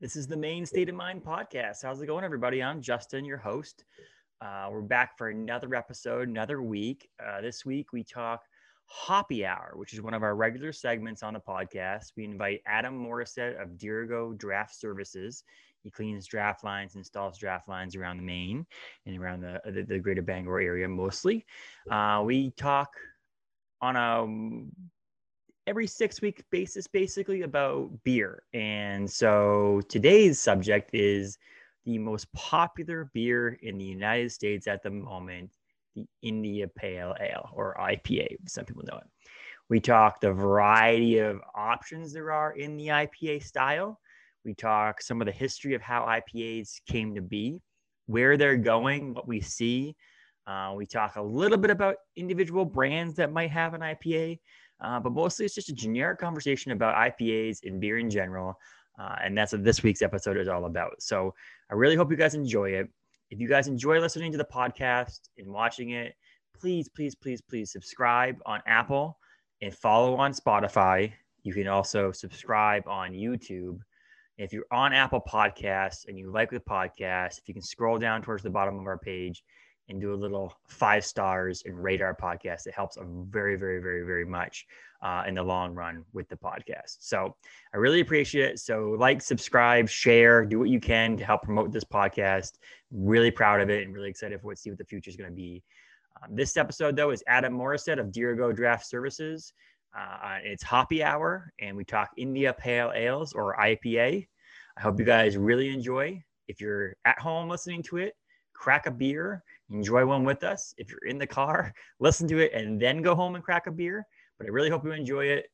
[0.00, 1.82] This is the Maine state of mind podcast.
[1.82, 2.62] How's it going, everybody?
[2.62, 3.84] I'm Justin, your host.
[4.40, 7.10] Uh, we're back for another episode, another week.
[7.20, 8.44] Uh, this week, we talk
[8.84, 12.12] Hoppy Hour, which is one of our regular segments on the podcast.
[12.16, 15.42] We invite Adam Morrisette of Dirigo Draft Services.
[15.82, 18.66] He cleans draft lines, installs draft lines around the Maine
[19.04, 21.44] and around the, the, the greater Bangor area mostly.
[21.90, 22.92] Uh, we talk
[23.80, 24.24] on a
[25.68, 28.42] every six week basis basically about beer.
[28.54, 31.36] And so today's subject is
[31.84, 35.50] the most popular beer in the United States at the moment,
[35.94, 39.06] the India Pale Ale or IPA, some people know it.
[39.68, 44.00] We talk the variety of options there are in the IPA style.
[44.46, 47.60] We talk some of the history of how IPAs came to be,
[48.06, 49.94] where they're going, what we see.
[50.46, 54.38] Uh, we talk a little bit about individual brands that might have an IPA.
[54.80, 58.58] Uh, but mostly it's just a generic conversation about IPAs and beer in general.
[58.98, 61.00] Uh, and that's what this week's episode is all about.
[61.00, 61.34] So
[61.70, 62.88] I really hope you guys enjoy it.
[63.30, 66.14] If you guys enjoy listening to the podcast and watching it,
[66.58, 69.18] please, please, please, please subscribe on Apple
[69.62, 71.12] and follow on Spotify.
[71.42, 73.78] You can also subscribe on YouTube.
[74.38, 78.22] If you're on Apple Podcasts and you like the podcast, if you can scroll down
[78.22, 79.42] towards the bottom of our page,
[79.88, 82.66] and do a little five stars and our podcast.
[82.66, 82.98] It helps
[83.30, 84.66] very, very, very, very much
[85.02, 86.96] uh, in the long run with the podcast.
[87.00, 87.34] So
[87.72, 88.58] I really appreciate it.
[88.58, 92.52] So like, subscribe, share, do what you can to help promote this podcast.
[92.90, 95.30] Really proud of it and really excited for what see what the future is going
[95.30, 95.62] to be.
[96.22, 99.52] Um, this episode though is Adam Morrisette of Dirigo Draft Services.
[99.98, 104.26] Uh, it's Hoppy Hour, and we talk India Pale Ales or IPA.
[104.76, 106.22] I hope you guys really enjoy.
[106.46, 108.14] If you're at home listening to it,
[108.52, 110.74] crack a beer enjoy one with us.
[110.78, 113.72] If you're in the car, listen to it and then go home and crack a
[113.72, 114.06] beer.
[114.38, 115.46] But I really hope you enjoy it.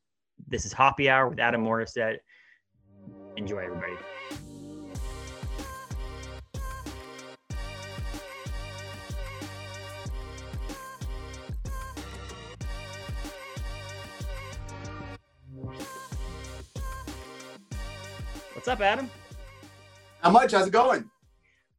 [0.47, 2.17] This is Hoppy Hour with Adam Morrisette.
[3.37, 3.93] Enjoy, everybody.
[18.53, 19.09] What's up, Adam?
[20.21, 20.53] How much?
[20.53, 21.09] How's it going?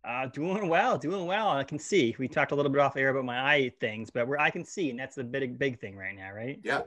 [0.06, 1.48] Uh, doing well, doing well.
[1.48, 2.14] I can see.
[2.18, 4.64] We talked a little bit off air about my eye things, but where I can
[4.64, 6.60] see, and that's the big, big thing right now, right?
[6.62, 6.82] Yeah.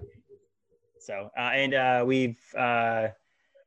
[1.00, 3.08] So, uh, and uh, we've uh,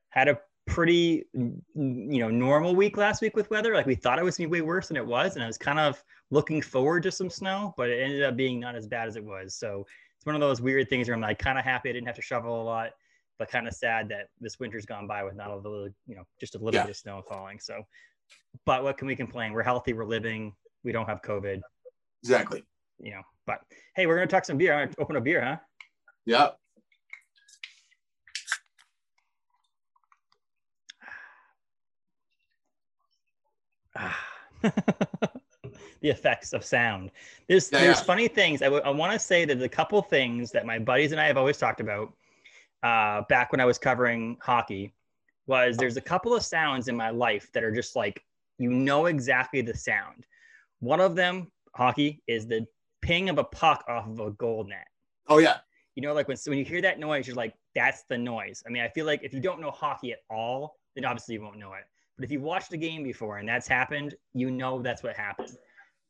[0.08, 3.74] had a pretty, you know, normal week last week with weather.
[3.74, 5.58] Like we thought it was gonna be way worse than it was, and I was
[5.58, 9.06] kind of looking forward to some snow, but it ended up being not as bad
[9.06, 9.54] as it was.
[9.54, 9.84] So
[10.16, 12.16] it's one of those weird things where I'm like kind of happy I didn't have
[12.16, 12.92] to shovel a lot,
[13.38, 16.22] but kind of sad that this winter's gone by with not a little, you know,
[16.40, 16.84] just a little yeah.
[16.84, 17.58] bit of snow falling.
[17.58, 17.82] So
[18.64, 19.52] but what can we complain?
[19.52, 20.54] We're healthy, we're living,
[20.84, 21.60] we don't have COVID.
[22.22, 22.64] Exactly.
[22.98, 23.60] You know, but
[23.96, 24.74] hey, we're gonna talk some beer.
[24.74, 25.56] I'm gonna open a beer, huh?
[26.24, 26.50] Yeah.
[36.00, 37.10] the effects of sound.
[37.48, 38.04] There's yeah, there's yeah.
[38.04, 38.62] funny things.
[38.62, 41.26] I, w- I want to say that the couple things that my buddies and I
[41.26, 42.12] have always talked about
[42.82, 44.92] uh, back when I was covering hockey
[45.46, 48.24] was there's a couple of sounds in my life that are just like
[48.58, 50.26] you know exactly the sound.
[50.80, 52.66] One of them, hockey, is the
[53.00, 54.86] ping of a puck off of a goal net.
[55.28, 55.58] Oh yeah.
[55.94, 58.62] You know, like when when you hear that noise, you're like, that's the noise.
[58.66, 61.42] I mean, I feel like if you don't know hockey at all, then obviously you
[61.42, 61.84] won't know it.
[62.16, 65.56] But if you've watched a game before and that's happened, you know that's what happened.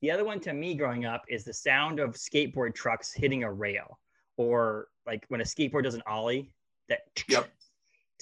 [0.03, 3.53] The other one to me growing up is the sound of skateboard trucks hitting a
[3.53, 3.99] rail,
[4.37, 6.53] or like when a skateboard does an ollie.
[6.89, 7.49] That yep.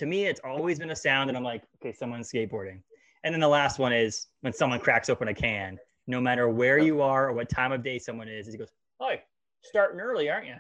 [0.00, 2.81] To me, it's always been a sound, and I'm like, okay, someone's skateboarding.
[3.22, 6.78] And then the last one is when someone cracks open a can, no matter where
[6.78, 9.15] you are or what time of day someone is, he goes, "Oh,
[9.62, 10.55] starting early, aren't you?"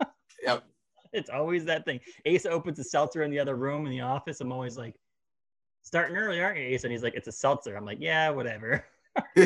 [0.42, 0.64] yep.
[1.12, 2.00] It's always that thing.
[2.26, 4.40] Asa opens a seltzer in the other room in the office.
[4.40, 4.96] I'm always like,
[5.82, 8.84] "Starting early, aren't you, Asa?" And he's like, "It's a seltzer." I'm like, "Yeah, whatever."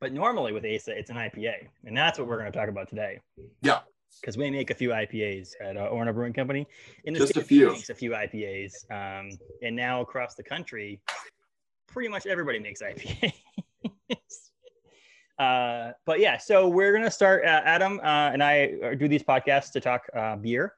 [0.00, 2.88] but normally with Asa, it's an IPA, and that's what we're going to talk about
[2.88, 3.18] today.
[3.60, 3.80] Yeah
[4.20, 6.66] because we make a few IPAs at uh, Orono Brewing Company.
[7.04, 7.72] In the Just a few.
[7.72, 9.30] Makes a few IPAs, um,
[9.62, 11.00] and now across the country,
[11.86, 13.32] pretty much everybody makes IPAs.
[15.38, 17.44] uh, but yeah, so we're gonna start.
[17.44, 20.74] Uh, Adam uh, and I uh, do these podcasts to talk uh, beer.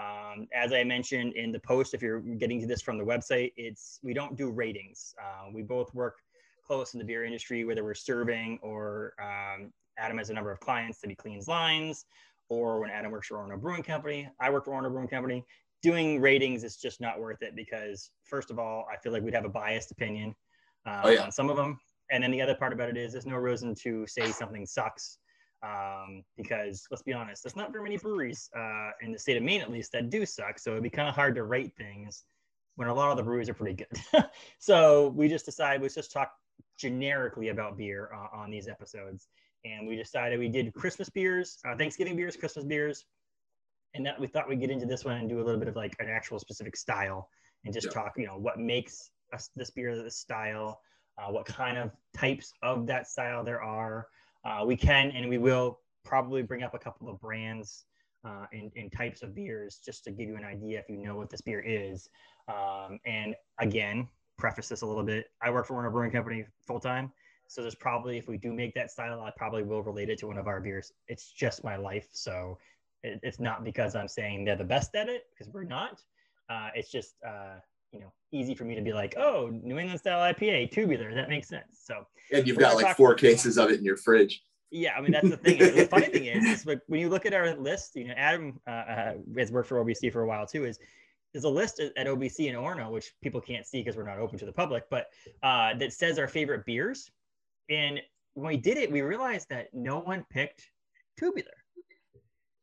[0.00, 3.52] Um, as I mentioned in the post, if you're getting to this from the website,
[3.56, 5.14] it's we don't do ratings.
[5.20, 6.16] Uh, we both work
[6.66, 10.58] close in the beer industry, whether we're serving or um, Adam has a number of
[10.60, 12.06] clients that he cleans lines
[12.54, 15.44] or when Adam works for Orono Brewing Company, I work for Orono Brewing Company.
[15.82, 19.34] Doing ratings is just not worth it because, first of all, I feel like we'd
[19.34, 20.34] have a biased opinion
[20.86, 21.24] uh, oh, yeah.
[21.24, 21.78] on some of them.
[22.10, 25.18] And then the other part about it is there's no reason to say something sucks
[25.64, 29.42] um, because let's be honest, there's not very many breweries uh, in the state of
[29.42, 30.58] Maine, at least, that do suck.
[30.58, 32.24] So it'd be kind of hard to rate things
[32.76, 34.24] when a lot of the breweries are pretty good.
[34.58, 36.32] so we just decided let's just talk
[36.78, 39.28] generically about beer uh, on these episodes.
[39.64, 43.06] And we decided we did Christmas beers, uh, Thanksgiving beers, Christmas beers,
[43.94, 45.76] and that we thought we'd get into this one and do a little bit of
[45.76, 47.28] like an actual specific style
[47.64, 47.92] and just yeah.
[47.92, 50.80] talk, you know, what makes us this beer this style,
[51.18, 54.06] uh, what kind of types of that style there are.
[54.44, 57.86] Uh, we can and we will probably bring up a couple of brands
[58.26, 61.14] uh, and, and, types of beers just to give you an idea if you know
[61.14, 62.08] what this beer is.
[62.48, 64.08] Um, and again,
[64.38, 65.26] preface this a little bit.
[65.42, 67.12] I work for Orono Brewing Company full time.
[67.54, 70.26] So there's probably, if we do make that style, I probably will relate it to
[70.26, 70.92] one of our beers.
[71.06, 72.08] It's just my life.
[72.10, 72.58] So
[73.04, 76.02] it, it's not because I'm saying they're the best at it, because we're not.
[76.50, 77.54] Uh, it's just, uh,
[77.92, 81.14] you know, easy for me to be like, oh, New England style IPA, tubular.
[81.14, 81.80] That makes sense.
[81.84, 84.42] So, and you've got like four cases of it in your fridge.
[84.72, 85.58] Yeah, I mean that's the thing.
[85.58, 88.60] the funny thing is, is like, when you look at our list, you know, Adam
[88.66, 90.64] uh, uh, has worked for OBC for a while too.
[90.64, 90.80] Is
[91.32, 94.40] there's a list at OBC and Orono, which people can't see because we're not open
[94.40, 95.06] to the public, but
[95.44, 97.12] uh, that says our favorite beers.
[97.70, 98.00] And
[98.34, 100.68] when we did it, we realized that no one picked
[101.18, 101.50] tubular.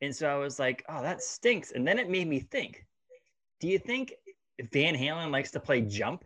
[0.01, 1.71] And so I was like, oh, that stinks.
[1.71, 2.85] And then it made me think,
[3.59, 4.13] do you think
[4.71, 6.25] Van Halen likes to play jump?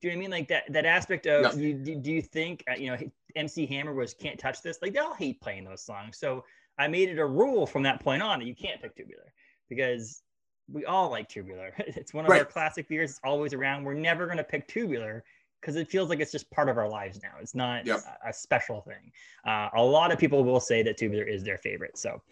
[0.00, 0.30] Do you know what I mean?
[0.30, 2.98] Like that that aspect of you, do you think uh, you know
[3.34, 4.78] MC Hammer was can't touch this?
[4.82, 6.18] Like they all hate playing those songs.
[6.18, 6.44] So
[6.78, 9.32] I made it a rule from that point on that you can't pick tubular
[9.70, 10.22] because
[10.70, 11.72] we all like tubular.
[11.78, 12.40] It's one of right.
[12.40, 13.10] our classic beers.
[13.10, 13.84] It's always around.
[13.84, 15.24] We're never going to pick tubular
[15.66, 17.32] because it feels like it's just part of our lives now.
[17.40, 17.98] It's not yep.
[18.24, 19.10] a, a, special thing.
[19.44, 21.98] Uh, a lot of people will say that tubular is their favorite.
[21.98, 22.22] So,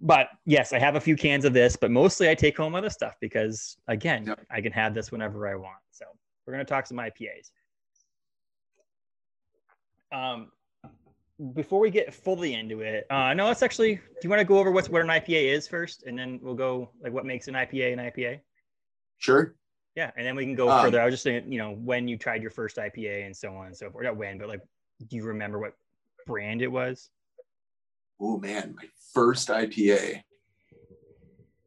[0.00, 2.90] but yes, I have a few cans of this, but mostly I take home other
[2.90, 4.40] stuff because again, yep.
[4.50, 5.78] I can have this whenever I want.
[5.92, 6.06] So
[6.44, 7.52] we're going to talk some IPAs.
[10.10, 10.50] Um,
[11.54, 13.94] before we get fully into it, uh, no, let's actually.
[13.94, 16.54] Do you want to go over what's what an IPA is first, and then we'll
[16.54, 18.40] go like what makes an IPA an IPA?
[19.18, 19.54] Sure.
[19.96, 21.00] Yeah, and then we can go um, further.
[21.00, 23.66] I was just saying, you know, when you tried your first IPA and so on
[23.66, 24.04] and so forth.
[24.04, 24.62] Not when, but like,
[25.08, 25.74] do you remember what
[26.26, 27.10] brand it was?
[28.20, 30.22] Oh man, my first IPA.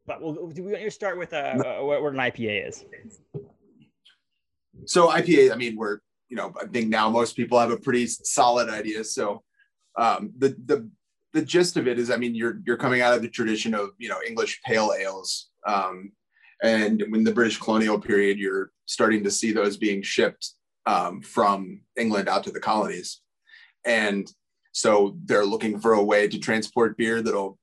[0.06, 2.84] But we'll, do we want to start with uh, uh, what, what an IPA is?
[4.86, 8.06] So IPA, I mean, we're you know, I think now most people have a pretty
[8.06, 9.04] solid idea.
[9.04, 9.42] So
[9.96, 10.88] um, the the
[11.32, 13.90] the gist of it is, I mean, you're you're coming out of the tradition of
[13.98, 16.12] you know English pale ales, um,
[16.62, 20.50] and when the British colonial period, you're starting to see those being shipped
[20.86, 23.20] um, from England out to the colonies,
[23.84, 24.30] and
[24.72, 27.58] so they're looking for a way to transport beer that'll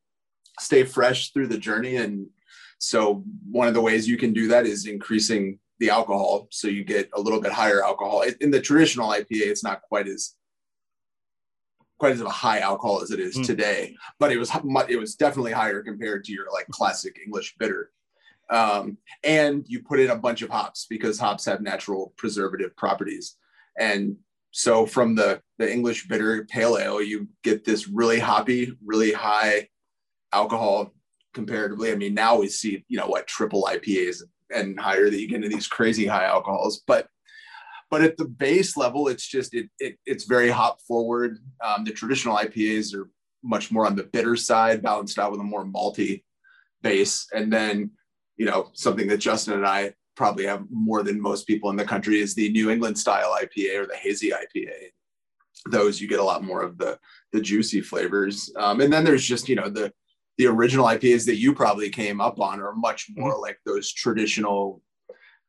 [0.60, 1.96] stay fresh through the journey.
[1.98, 2.28] And
[2.80, 6.84] so one of the ways you can do that is increasing the alcohol, so you
[6.84, 8.24] get a little bit higher alcohol.
[8.42, 10.36] In the traditional IPA, it's not quite as
[11.98, 13.46] quite as a high alcohol as it is mm.
[13.46, 14.52] today, but it was
[14.90, 17.92] it was definitely higher compared to your like classic English bitter.
[18.50, 23.38] Um, and you put in a bunch of hops because hops have natural preservative properties,
[23.78, 24.18] and
[24.52, 29.70] so from the the English bitter pale ale, you get this really hoppy, really high
[30.32, 30.94] alcohol
[31.34, 31.92] comparatively.
[31.92, 34.22] I mean, now we see you know what triple IPAs
[34.54, 37.08] and higher that you get into these crazy high alcohols, but
[37.92, 41.40] but at the base level, it's just it, it it's very hop forward.
[41.64, 43.10] Um, the traditional IPAs are
[43.44, 46.24] much more on the bitter side, balanced out with a more malty
[46.82, 47.28] base.
[47.34, 47.92] And then,
[48.38, 51.86] you know, something that Justin and I probably have more than most people in the
[51.86, 54.72] country is the New England style IPA or the hazy IPA.
[55.70, 57.00] Those you get a lot more of the
[57.32, 58.52] the juicy flavors.
[58.58, 59.92] Um, and then there's just you know the
[60.38, 63.42] the original IPAs that you probably came up on are much more mm-hmm.
[63.42, 64.82] like those traditional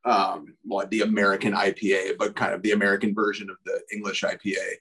[0.05, 4.77] um, well, the American IPA, but kind of the American version of the English IPA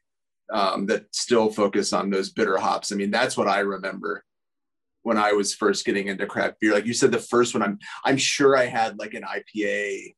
[0.53, 2.91] um, that still focus on those bitter hops.
[2.91, 4.23] I mean, that's what I remember
[5.05, 6.73] when I was first getting into craft beer.
[6.73, 10.15] Like you said, the first one, I'm I'm sure I had like an IPA,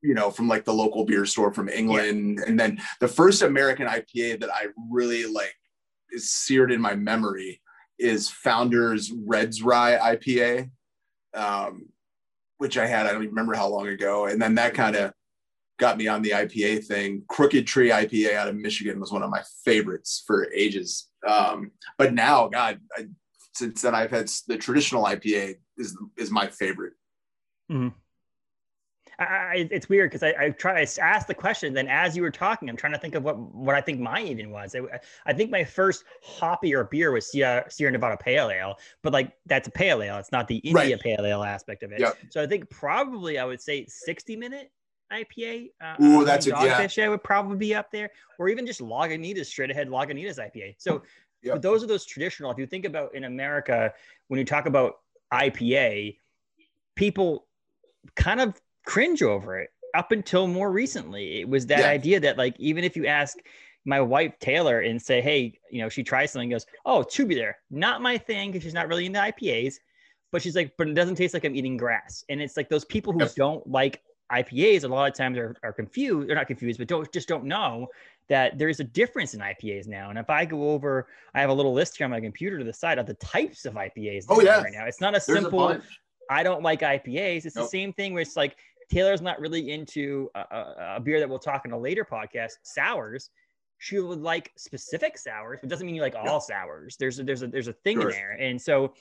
[0.00, 2.44] you know, from like the local beer store from England, yeah.
[2.48, 5.54] and then the first American IPA that I really like
[6.10, 7.60] is seared in my memory
[7.98, 10.70] is Founders Red's Rye IPA.
[11.34, 11.90] Um,
[12.56, 14.26] which I had, I don't even remember how long ago.
[14.26, 15.12] And then that kind of
[15.78, 17.22] got me on the IPA thing.
[17.28, 21.08] Crooked Tree IPA out of Michigan was one of my favorites for ages.
[21.26, 23.06] Um, but now, God, I,
[23.54, 26.94] since then I've had the traditional IPA is is my favorite.
[27.70, 27.88] Mm-hmm.
[29.18, 31.74] I, it's weird because I, I try to ask the question.
[31.74, 34.26] Then as you were talking, I'm trying to think of what what I think mine
[34.28, 34.74] even was.
[34.74, 34.80] I,
[35.26, 39.68] I think my first hoppier beer was Sierra, Sierra Nevada Pale Ale, but like that's
[39.68, 40.16] a pale ale.
[40.16, 41.00] It's not the India right.
[41.00, 42.00] Pale Ale aspect of it.
[42.00, 42.18] Yep.
[42.30, 44.70] So I think probably I would say 60 minute
[45.12, 45.70] IPA.
[45.80, 46.96] Uh, Ooh, that's a dogfish.
[46.96, 47.06] Yeah.
[47.06, 50.76] I would probably be up there, or even just Lagunitas, straight ahead Lagunitas IPA.
[50.78, 51.02] So,
[51.42, 51.54] yep.
[51.56, 52.50] but those are those traditional.
[52.50, 53.92] If you think about in America,
[54.28, 54.94] when you talk about
[55.32, 56.18] IPA,
[56.96, 57.46] people
[58.16, 61.40] kind of cringe over it up until more recently.
[61.40, 61.88] It was that Yeah.
[61.88, 63.38] idea that like even if you ask
[63.84, 68.02] my wife Taylor and say, hey, you know, she tries something, goes, oh, tubular, not
[68.02, 69.76] my thing because she's not really into IPAs.
[70.32, 72.24] But she's like, but it doesn't taste like I'm eating grass.
[72.28, 73.34] And it's like those people who Yep.
[73.34, 74.00] don't like
[74.32, 76.28] IPAs a lot of times are, are confused.
[76.28, 77.88] They're not confused, but don't just don't know
[78.30, 80.08] that there's a difference in IPAs now.
[80.08, 82.64] And if I go over, I have a little list here on my computer to
[82.64, 84.62] the side of the types of IPAs that Oh, yeah.
[84.62, 84.86] right now.
[84.86, 85.84] It's not a There's simple bunch.
[86.30, 87.44] I don't like IPAs.
[87.44, 88.56] It's the same thing where it's like
[88.88, 92.52] Taylor's not really into a, a, a beer that we'll talk in a later podcast,
[92.62, 93.30] sours.
[93.78, 96.96] She would like specific sours, but doesn't mean you like all sours.
[97.00, 98.10] There's a, there's a there's a thing Sure.
[98.10, 98.92] in there, and so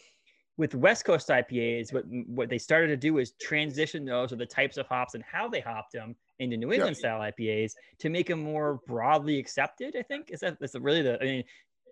[0.60, 4.46] with West Coast IPAs, what what they started to do is transition those or the
[4.46, 8.28] types of hops and how they hopped them into New England style IPAs to make
[8.28, 9.96] them more broadly accepted.
[9.98, 11.44] I think is that that's really the I mean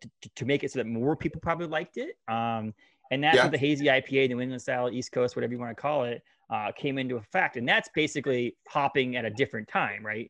[0.01, 2.17] to, to make it so that more people probably liked it.
[2.27, 2.73] Um,
[3.09, 3.43] and that's Yeah.
[3.43, 6.21] what the hazy IPA, New England style, East Coast, whatever you want to call it,
[6.49, 7.55] uh, came into effect.
[7.55, 10.29] And that's basically hopping at a different time, right?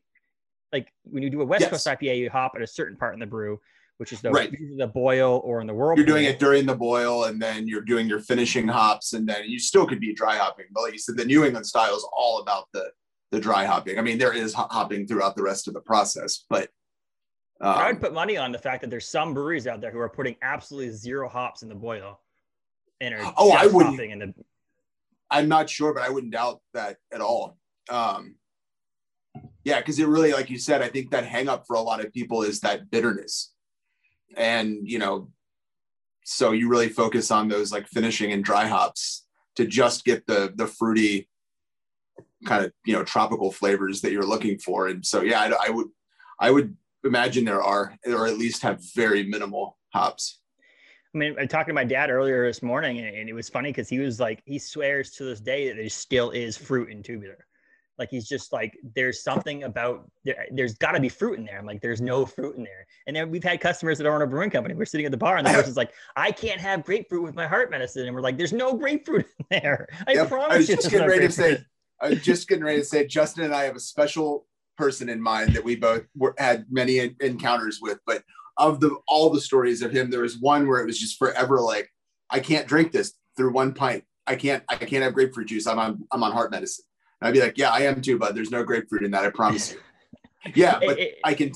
[0.72, 1.70] Like when you do a West Yes.
[1.70, 3.58] Coast IPA, you hop at a certain part in the brew,
[3.98, 4.56] which is the, Right.
[4.76, 5.98] the boil or in the whirlpool.
[5.98, 9.44] You're doing it during the boil, and then you're doing your finishing hops, and then
[9.46, 10.66] you still could be dry hopping.
[10.72, 12.90] But like you said, the New England style is all about the
[13.30, 13.98] the dry hopping.
[13.98, 16.70] I mean, there is ho- hopping throughout the rest of the process, but
[17.60, 19.98] I would um, put money on the fact that there's some breweries out there who
[19.98, 22.20] are putting absolutely zero hops in the boil
[23.00, 24.00] and are Oh, I wouldn't.
[24.00, 24.34] In the...
[25.30, 27.58] I'm not sure, but I wouldn't doubt that at all.
[27.90, 28.36] Um,
[29.64, 32.02] yeah, because it really, like you said, I think that hang up for a lot
[32.02, 33.52] of people is that bitterness.
[34.36, 35.30] And, you know,
[36.24, 40.52] so you really focus on those like finishing and dry hops to just get the
[40.54, 41.28] the fruity
[42.44, 44.88] kind of, you know, tropical flavors that you're looking for.
[44.88, 45.88] And so, yeah, I, I would,
[46.38, 50.40] I would imagine there are, or at least have very minimal hops.
[51.14, 53.70] I mean, I talked to my dad earlier this morning, and, and it was funny
[53.70, 57.02] because he was like, he swears to this day that there still is fruit in
[57.02, 57.47] tubular.
[57.98, 60.46] Like he's just like, there's something about there.
[60.52, 61.58] There's got to be fruit in there.
[61.58, 62.86] I'm like, there's no fruit in there.
[63.06, 64.74] And then we've had customers that own a brewing company.
[64.74, 67.46] We're sitting at the bar, and the person's like, I can't have grapefruit with my
[67.46, 69.88] heart medicine, and we're like, there's no grapefruit in there.
[70.06, 70.76] I Yep, promise I was you.
[70.76, 71.58] just getting ready to say,
[72.00, 75.20] I was just getting ready to say, Justin and I have a special person in
[75.20, 77.98] mind that we both were, had many en- encounters with.
[78.06, 78.22] But
[78.56, 81.60] of the all the stories of him, there was one where it was just forever
[81.60, 81.90] like,
[82.30, 84.04] I can't drink this through one pint.
[84.26, 84.62] I can't.
[84.68, 85.66] I can't have grapefruit juice.
[85.66, 86.04] I'm on.
[86.12, 86.84] I'm on heart medicine.
[87.20, 89.24] And I'd be like, Yeah, I am too, but there's no grapefruit in that.
[89.24, 89.80] I promise you.
[90.54, 91.52] Yeah, but It- it- I can.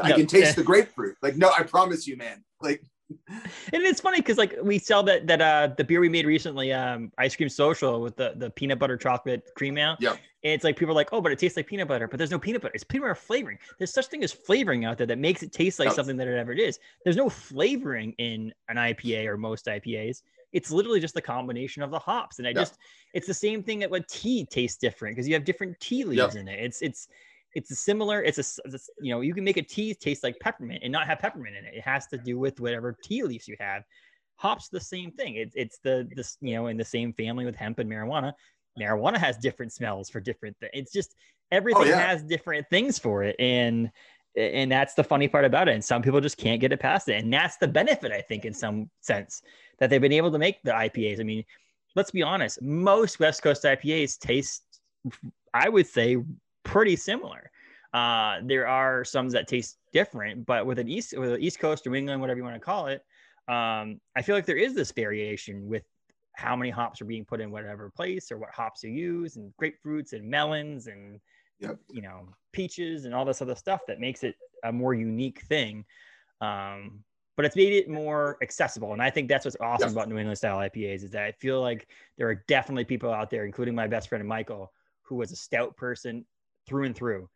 [0.00, 0.52] I No, can taste yeah.
[0.52, 1.16] the grapefruit.
[1.22, 2.42] Like, no, I promise you, man.
[2.62, 2.82] Like,
[3.28, 6.72] And it's funny because like we sell that that uh the beer we made recently,
[6.72, 9.96] um, ice cream social with the the peanut butter chocolate cream ale.
[10.00, 10.14] Yep.
[10.44, 12.30] And it's like people are like, oh, but it tastes like peanut butter, but there's
[12.30, 12.72] no peanut butter.
[12.74, 13.58] It's peanut butter flavoring.
[13.78, 16.38] There's such thing as flavoring out there that makes it taste like something that it
[16.38, 16.78] ever is.
[17.04, 20.22] There's no flavoring in an IPA or most IPAs.
[20.52, 22.38] It's literally just the combination of the hops.
[22.38, 22.60] And I Yep.
[22.60, 22.78] just
[23.14, 26.34] it's the same thing that what tea tastes different because you have different tea leaves
[26.36, 26.58] in it.
[26.58, 27.08] It's it's
[27.54, 30.38] it's a similar it's a, it's you know you can make a tea taste like
[30.40, 33.48] peppermint and not have peppermint in it it has to do with whatever tea leaves
[33.48, 33.82] you have
[34.36, 37.56] hops the same thing it's it's the this you know in the same family with
[37.56, 38.32] hemp and marijuana
[38.78, 41.14] marijuana has different smells for different things it's just
[41.50, 41.96] oh, everything yeah.
[41.96, 43.90] has different things for it and
[44.36, 45.74] and that's the funny part about it.
[45.74, 47.22] And some people just can't get it past it.
[47.22, 49.42] And that's the benefit i think in some sense
[49.78, 51.44] that they've been able to make the ipas i mean
[51.94, 54.80] let's be honest most west coast ipas taste
[55.54, 56.16] i would say
[56.68, 57.50] pretty similar.
[57.94, 61.86] Uh, there are some that taste different, but with an East with an East Coast
[61.86, 63.02] or England, whatever you want to call it,
[63.48, 65.84] um, I feel like there is this variation with
[66.34, 69.52] how many hops are being put in whatever place or what hops you use and
[69.60, 71.18] grapefruits and melons and
[71.60, 71.78] Yep.
[71.90, 75.84] you know peaches and all this other stuff that makes it a more unique thing.
[76.40, 77.04] Um,
[77.36, 79.92] but it's made it more accessible, and I think that's what's awesome Yep.
[79.92, 83.30] about New England style IPAs is that I feel like there are definitely people out
[83.30, 84.72] there, including my best friend Michael,
[85.02, 86.26] who was a stout person
[86.66, 87.28] through and through.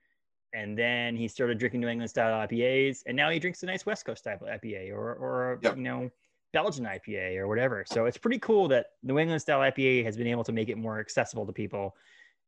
[0.55, 3.87] And then he started drinking New England style IPAs, and now he drinks a nice
[3.87, 5.77] West Coast type IPA or, or Yep.
[5.77, 6.11] you know,
[6.53, 7.85] Belgian IPA or whatever.
[7.87, 10.77] So it's pretty cool that New England style IPA has been able to make it
[10.77, 11.97] more accessible to people,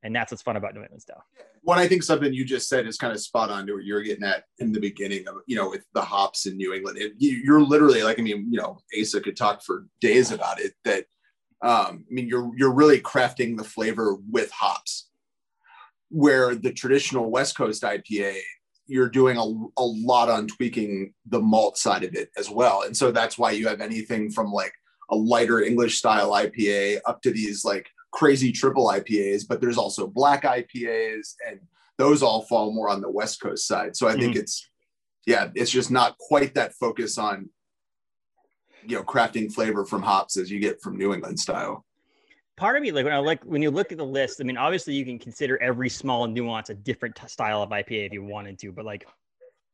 [0.05, 1.25] and that's what's fun about New England style.
[1.63, 3.95] One, I think something you just said is kind of spot on to what you
[3.95, 6.99] were getting at in the beginning of, you know, with the hops in New England.
[6.99, 10.61] It, you, you're literally like, I mean, you know, Asa could talk for days about
[10.61, 10.75] it.
[10.85, 11.07] That,
[11.63, 15.09] um, I mean, you're you're really crafting the flavor with hops,
[16.11, 18.39] where the traditional West Coast IPA,
[18.87, 22.95] you're doing a, a lot on tweaking the malt side of it as well, and
[22.95, 24.75] so that's why you have anything from like
[25.11, 30.07] a lighter English style IPA up to these like crazy triple IPAs, but there's also
[30.07, 31.59] black IPAs, and
[31.99, 33.97] those all fall more on the West Coast side.
[33.97, 34.39] So I think mm.
[34.39, 34.71] it's,
[35.27, 37.51] yeah, it's just not quite that focus on,
[38.87, 41.85] you know, crafting flavor from hops as you get from New England style.
[42.57, 44.41] part of me like when I like when you look at the list.
[44.41, 48.07] I mean, obviously you can consider every small nuance a different t- style of IPA
[48.07, 49.09] if you wanted to, but like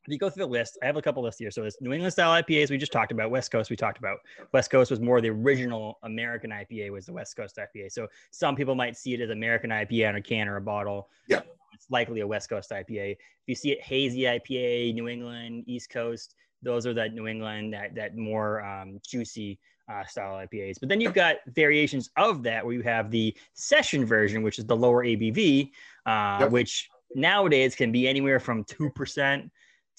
[0.05, 1.51] if you go through the list, I have a couple lists here.
[1.51, 3.29] So it's New England style IPAs we just talked about.
[3.29, 4.17] West Coast we talked about.
[4.51, 7.91] West Coast was more the original American IPA was the West Coast IPA.
[7.91, 11.09] So some people might see it as American IPA on a can or a bottle.
[11.27, 11.41] Yeah.
[11.73, 13.11] It's likely a West Coast IPA.
[13.11, 13.17] If
[13.47, 17.93] you see it hazy IPA, New England, East Coast, those are that New England, that
[17.95, 19.59] that more um, juicy
[19.91, 20.79] uh, style IPAs.
[20.79, 24.65] But then you've got variations of that where you have the session version, which is
[24.65, 25.69] the lower ABV,
[26.05, 26.51] uh, Yep.
[26.51, 29.49] which nowadays can be anywhere from 2%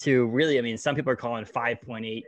[0.01, 2.23] to really, I mean, some people are calling 5.8,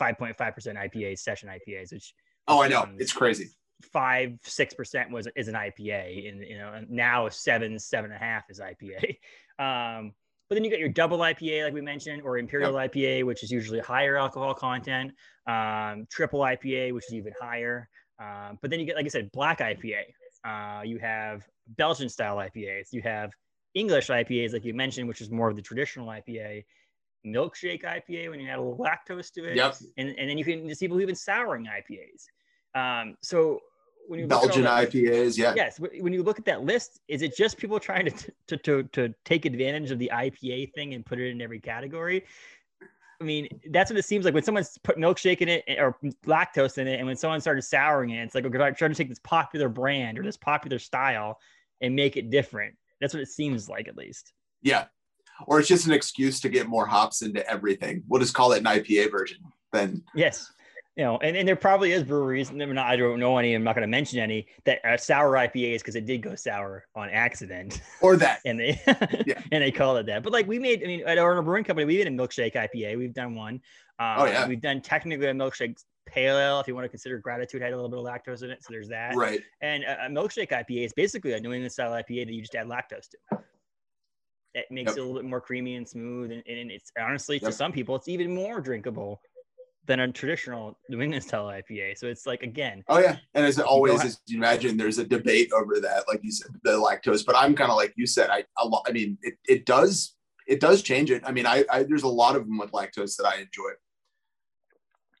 [0.00, 2.14] 5.5% IPAs, session IPAs, which
[2.46, 2.86] Oh, I know.
[2.98, 3.50] It's crazy.
[3.92, 6.28] five, 6% was is an IPA.
[6.28, 9.16] And, you know, now seven, seven and a half is IPA.
[9.60, 10.12] Um,
[10.48, 13.50] but then you got your double IPA, like we mentioned, or imperial IPA, which is
[13.50, 15.12] usually higher alcohol content.
[15.48, 17.88] Um, triple IPA, which is even higher.
[18.20, 20.02] Um, but then you get, like I said, black IPA.
[20.44, 22.92] Uh, you have Belgian style IPAs.
[22.92, 23.32] You have
[23.74, 26.64] English IPAs, like you mentioned, which is more of the traditional IPA.
[27.32, 29.56] Milkshake IPA when you add a little lactose to it.
[29.56, 29.76] Yep.
[29.96, 32.26] And, and then you can see people even souring IPAs.
[32.78, 33.60] Um, so
[34.08, 35.36] when you look at all Belgian that- IPAs.
[35.36, 35.52] Yeah.
[35.54, 38.82] yes when you look at that list is it just people trying to, to to
[38.84, 42.24] to take advantage of the ipa thing and put it in every category
[43.20, 45.94] i mean that's what it seems like when someone's put milkshake in it eh, or
[46.24, 49.10] lactose in it and when someone started souring it it's like we're trying to take
[49.10, 51.38] this popular brand or this popular style
[51.82, 54.32] and make it different that's what it seems like at least
[54.62, 54.86] Yeah.
[55.46, 58.02] Or it's just an excuse to get more hops into everything.
[58.08, 59.38] We'll just call it an IPA version.
[59.72, 60.50] Then yes
[60.96, 63.74] you know and, and there probably is breweries and i don't know any i'm not
[63.74, 67.80] going to mention any that are sour ipas because it did go sour on accident
[68.02, 68.40] or that.
[68.44, 68.80] and they
[69.26, 69.40] Yeah.
[69.52, 70.22] and they call it that.
[70.22, 72.98] But like we made, I mean, at our brewing company, we made a milkshake IPA.
[72.98, 73.60] We've done one.
[73.98, 74.48] Uh, Oh, yeah.
[74.48, 76.60] We've done technically a milkshake pale ale.
[76.60, 78.68] If you want to consider gratitude, had a little bit of lactose in it, so
[78.70, 79.14] there's that.
[79.14, 79.40] Right.
[79.60, 82.54] And a, a milkshake IPA is basically a New England style IPA that you just
[82.54, 83.38] add lactose to.
[84.54, 84.96] It makes Yep.
[84.96, 87.94] it a little bit more creamy and smooth, and, and it's honestly to some people,
[87.96, 89.20] it's even more drinkable
[89.84, 91.96] than a traditional New England style IPA.
[91.96, 93.16] So it's like again, Oh yeah.
[93.34, 96.72] And as always, as you imagine, there's a debate over that, like you said, the
[96.72, 97.24] lactose.
[97.24, 98.30] But I'm kind of like you said.
[98.30, 98.84] I a lot.
[98.86, 100.14] I mean, it, it does
[100.46, 101.22] it does change it.
[101.26, 103.70] I mean, I, I there's a lot of them with lactose that I enjoy.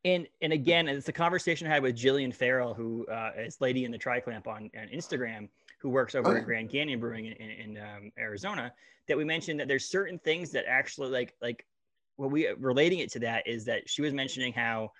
[0.04, 3.84] and and again, it's a conversation I had with Jillian Farrell, who uh, is lady
[3.84, 7.50] in the Triclamp on, on Instagram, who works over at Grand Canyon Brewing in, in,
[7.50, 8.72] in um, Arizona.
[9.06, 11.66] That we mentioned that there's certain things that actually like like
[12.16, 14.90] what we relating it to that is that she was mentioning how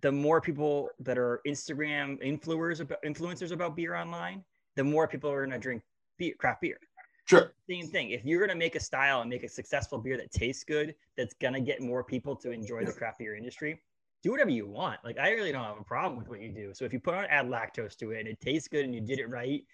[0.00, 4.42] the more people that are Instagram influencers about influencers about beer online,
[4.74, 5.82] the more people are going to drink
[6.18, 6.78] beer, craft beer
[7.26, 7.52] Sure.
[7.68, 8.10] same thing.
[8.10, 11.34] If you're gonna make a style and make a successful beer that tastes good, that's
[11.34, 13.82] gonna get more people to enjoy the craft beer industry,
[14.22, 15.00] do whatever you want.
[15.04, 16.72] Like I really don't have a problem with what you do.
[16.72, 19.00] So if you put on add lactose to it and it tastes good and you
[19.00, 19.64] did it right,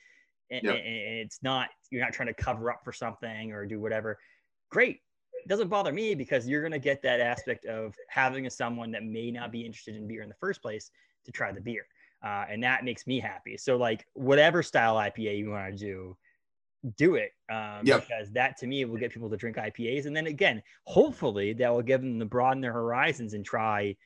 [0.50, 4.18] and, and- it's not you're not trying to cover up for something or do whatever,
[4.70, 5.00] great.
[5.44, 9.02] It doesn't bother me because you're gonna get that aspect of having a someone that
[9.04, 10.90] may not be interested in beer in the first place
[11.24, 11.86] to try the beer.
[12.24, 13.56] Uh, and that makes me happy.
[13.56, 16.16] So like whatever style IPA you want to do,
[16.96, 18.06] do it um, Yep.
[18.06, 20.06] because that to me will get people to drink IPAs.
[20.06, 23.96] And then again, hopefully that will give them to broaden their horizons and try,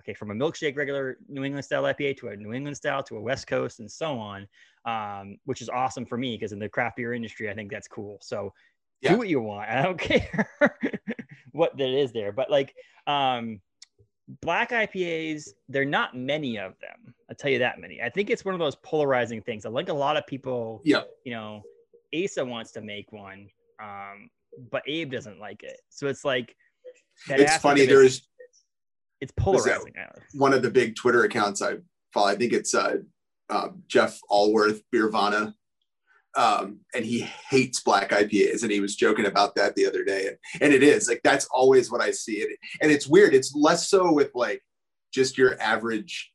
[0.00, 3.16] okay, from a milkshake regular New England style IPA to a New England style to
[3.16, 4.46] a West Coast and so on,
[4.84, 7.88] um, which is awesome for me because in the craft beer industry, I think that's
[7.88, 8.18] cool.
[8.22, 8.52] So
[9.00, 9.12] Yeah.
[9.12, 9.68] do what you want.
[9.70, 10.48] I don't care
[11.52, 12.74] what that is there, but like,
[13.06, 13.60] um,
[14.42, 17.14] black IPAs, there are not many of them.
[17.28, 18.00] I'll tell you that many.
[18.00, 19.66] I think it's one of those polarizing things.
[19.66, 21.02] I think a lot of people, Yeah.
[21.24, 21.62] you know,
[22.14, 23.48] Asa wants to make one,
[23.82, 24.30] um,
[24.70, 25.80] but Abe doesn't like it.
[25.88, 26.54] So it's like,
[27.28, 27.86] It's funny.
[27.86, 28.28] There's
[29.20, 29.94] it's polarizing.
[30.34, 31.74] one of the big Twitter accounts I
[32.12, 32.28] follow.
[32.28, 32.96] I think it's uh,
[33.50, 35.54] uh, Jeff Alworth, Beervana,
[36.36, 40.28] Um, and he hates black IPAs, and he was joking about that the other day.
[40.28, 43.34] And, and it is like that's always what I see it, and it's weird.
[43.34, 44.62] It's less so with like
[45.12, 46.30] just your average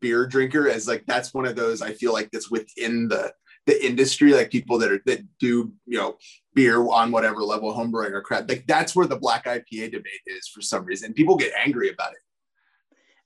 [0.00, 3.32] beer drinker, as like that's one of those I feel like that's within the
[3.66, 6.16] the industry, like people that are that do you know
[6.54, 8.48] beer on whatever level, homebrewing or crap.
[8.48, 11.14] Like that's where the black IPA debate is for some reason.
[11.14, 12.18] People get angry about it.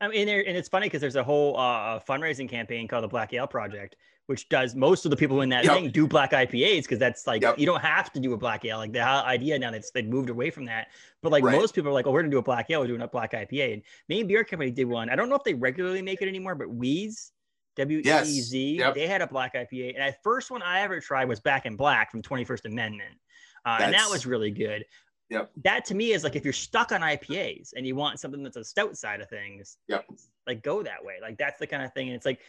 [0.01, 3.09] I mean, there, and it's funny because there's a whole uh, fundraising campaign called the
[3.09, 5.73] Black Ale Project, which does most of the people in that Yep.
[5.75, 7.59] thing do black IPAs because that's like Yep.
[7.59, 8.79] you don't have to do a black ale.
[8.79, 10.89] Like the idea now that's they've moved away from that.
[11.23, 11.55] But like Right.
[11.59, 13.33] most people are like, oh, we're gonna do a black ale, we're doing a black
[13.33, 13.75] IPA.
[13.75, 15.11] And Maine Beer Company did one.
[15.11, 17.31] I don't know if they regularly make it anymore, but Weez,
[17.77, 18.03] W E.
[18.03, 18.95] E Z, Yep.
[18.95, 19.95] they had a black IPA.
[19.99, 23.19] And the first one I ever tried was Back in Black from 21st Amendment.
[23.67, 24.85] Uh, and that was really good.
[25.31, 25.51] Yep.
[25.63, 28.57] That to me is like if you're stuck on IPAs and you want something that's
[28.57, 30.07] a stout side of things, Yep.
[30.47, 31.15] like go that way.
[31.23, 32.09] Like that's the kind of thing.
[32.09, 32.41] And it's like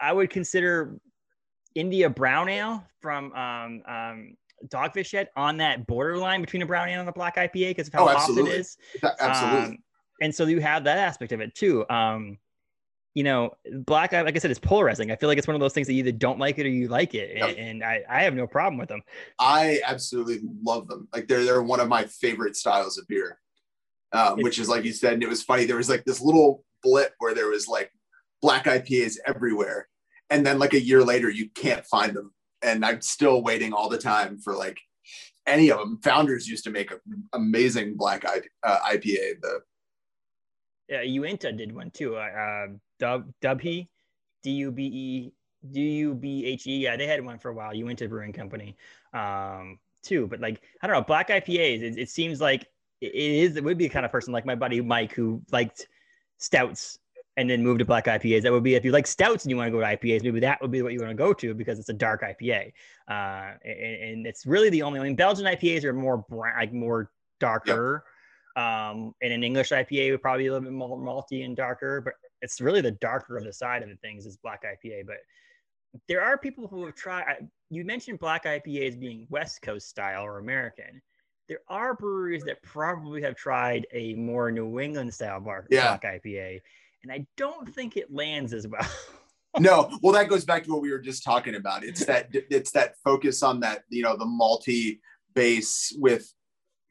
[0.00, 0.98] I- would consider
[1.74, 4.36] India Brown Ale from um, um,
[4.68, 7.92] Dogfish Head on that borderline between a brown ale and a black IPA because of
[7.92, 8.64] how Oh, soft it absolutely.
[9.20, 9.58] Absolutely.
[9.74, 9.78] Um,
[10.22, 11.84] and so you have that aspect of it too.
[11.90, 12.38] Um,
[13.14, 15.12] you know, black, like I said, it's polarizing.
[15.12, 16.70] I feel like it's one of those things that you either don't like it or
[16.70, 17.36] you like it.
[17.36, 19.02] And, and I, I have no problem with them.
[19.38, 21.08] I absolutely love them.
[21.12, 23.38] Like they're they're one of my favorite styles of beer.
[24.12, 25.64] Um, which is like you said, and it was funny.
[25.64, 27.90] There was like this little blip where there was like
[28.40, 29.88] black IPAs everywhere,
[30.30, 32.32] and then like a year later, you can't find them.
[32.62, 34.78] And I'm still waiting all the time for like
[35.48, 35.98] any of them.
[36.04, 36.98] Founders used to make an
[37.32, 39.40] amazing black I, uh, IPA.
[39.40, 39.60] The
[40.88, 42.14] Yeah, Uinta did one too.
[42.14, 42.66] Uh,
[42.98, 43.88] Dub Dubhe,
[44.42, 45.32] D U B E
[45.70, 46.78] D U B H E.
[46.78, 47.74] Yeah, they had one for a while.
[47.74, 48.76] Uinta Brewing Company,
[49.12, 50.26] um, too.
[50.26, 51.82] But like, I don't know, black IPAs.
[51.82, 52.66] It, it seems like
[53.00, 53.56] it is.
[53.56, 55.88] It would be a kind of person like my buddy Mike who liked
[56.38, 56.98] stouts
[57.36, 58.42] and then moved to black IPAs.
[58.42, 60.40] That would be if you like stouts and you want to go to IPAs, maybe
[60.40, 62.72] that would be what you want to go to because it's a dark IPA.
[63.08, 65.00] Uh, and, and it's really the only.
[65.00, 68.04] I mean, Belgian IPAs are more brown, like more darker.
[68.56, 72.00] Um, and an English IPA would probably be a little bit more malty and darker,
[72.00, 75.06] but it's really the darker of the side of the things is black IPA.
[75.06, 75.16] But
[76.08, 77.24] there are people who have tried.
[77.28, 81.02] I- You mentioned black IPA as being West Coast style or American.
[81.48, 85.96] There are breweries that probably have tried a more New England style bar- Yeah.
[85.96, 86.60] black IPA,
[87.02, 88.80] and I don't think it lands as well.
[89.58, 91.84] no, well, that goes back to what we were just talking about.
[91.84, 95.00] It's that it's that focus on that you know the malty
[95.34, 96.32] base with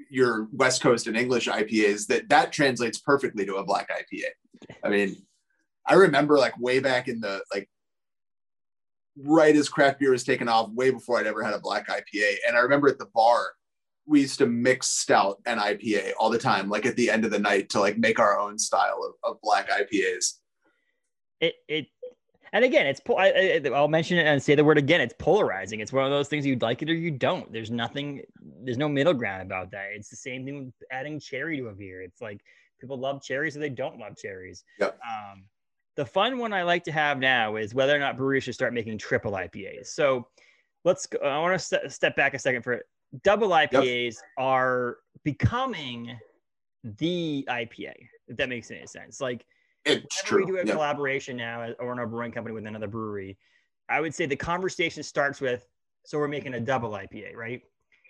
[0.09, 4.69] your West Coast and English IPAs that that translates perfectly to a black IPA.
[4.83, 5.15] I mean,
[5.85, 7.69] I remember like way back in the like
[9.17, 12.35] right as craft beer was taken off, way before I'd ever had a black IPA,
[12.47, 13.53] and I remember at the bar
[14.05, 17.31] we used to mix stout and IPA all the time, like at the end of
[17.31, 20.39] the night to like make our own style of, of black IPAs.
[21.39, 21.87] it it
[22.53, 25.81] and again it's I, I, i'll mention it and say the word again it's polarizing.
[25.81, 27.51] It's one of those things you like it or you don't.
[27.51, 28.21] There's nothing
[28.63, 29.89] there's no middle ground about that.
[29.93, 32.01] It's the same thing with adding cherry to a beer.
[32.01, 32.41] It's like
[32.79, 34.63] people love cherries or they don't love cherries.
[34.79, 34.97] Yep.
[35.03, 35.43] um,
[35.95, 38.73] the fun one i like to have now is whether or not breweries should start
[38.73, 40.27] making triple ipas so
[40.85, 42.81] let's go i want to st- step back a second for
[43.23, 46.17] double ipas are becoming
[46.83, 47.93] the ipa
[48.27, 49.21] if that makes any sense.
[49.21, 49.45] Like
[49.85, 50.45] It's whenever true.
[50.45, 50.75] we do a Yep.
[50.75, 53.37] collaboration now Orono brewing company with another brewery,
[53.89, 55.67] I would say the conversation starts with,
[56.03, 57.61] so we're making a double IPA, right?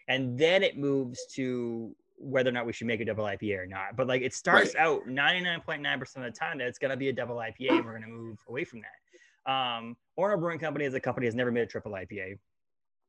[0.08, 3.66] And then it moves to whether or not we should make a double IPA or
[3.66, 3.96] not.
[3.96, 7.14] But like it starts out 99.9% of the time that it's going to be a
[7.14, 9.52] double IPA and we're going to move away from that.
[9.52, 12.38] Um, Orono Brewing Company as a company has never made a triple IPA.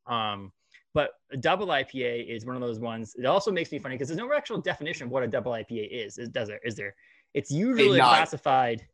[0.07, 0.53] Um,
[0.95, 3.15] but a double IPA is one of those ones.
[3.19, 5.89] It also makes me funny because there's no actual definition of what a double IPA
[5.91, 6.19] is.
[6.19, 6.61] Is does there?
[6.65, 6.95] Is there?
[7.35, 8.11] It's usually not.
[8.17, 8.87] classified.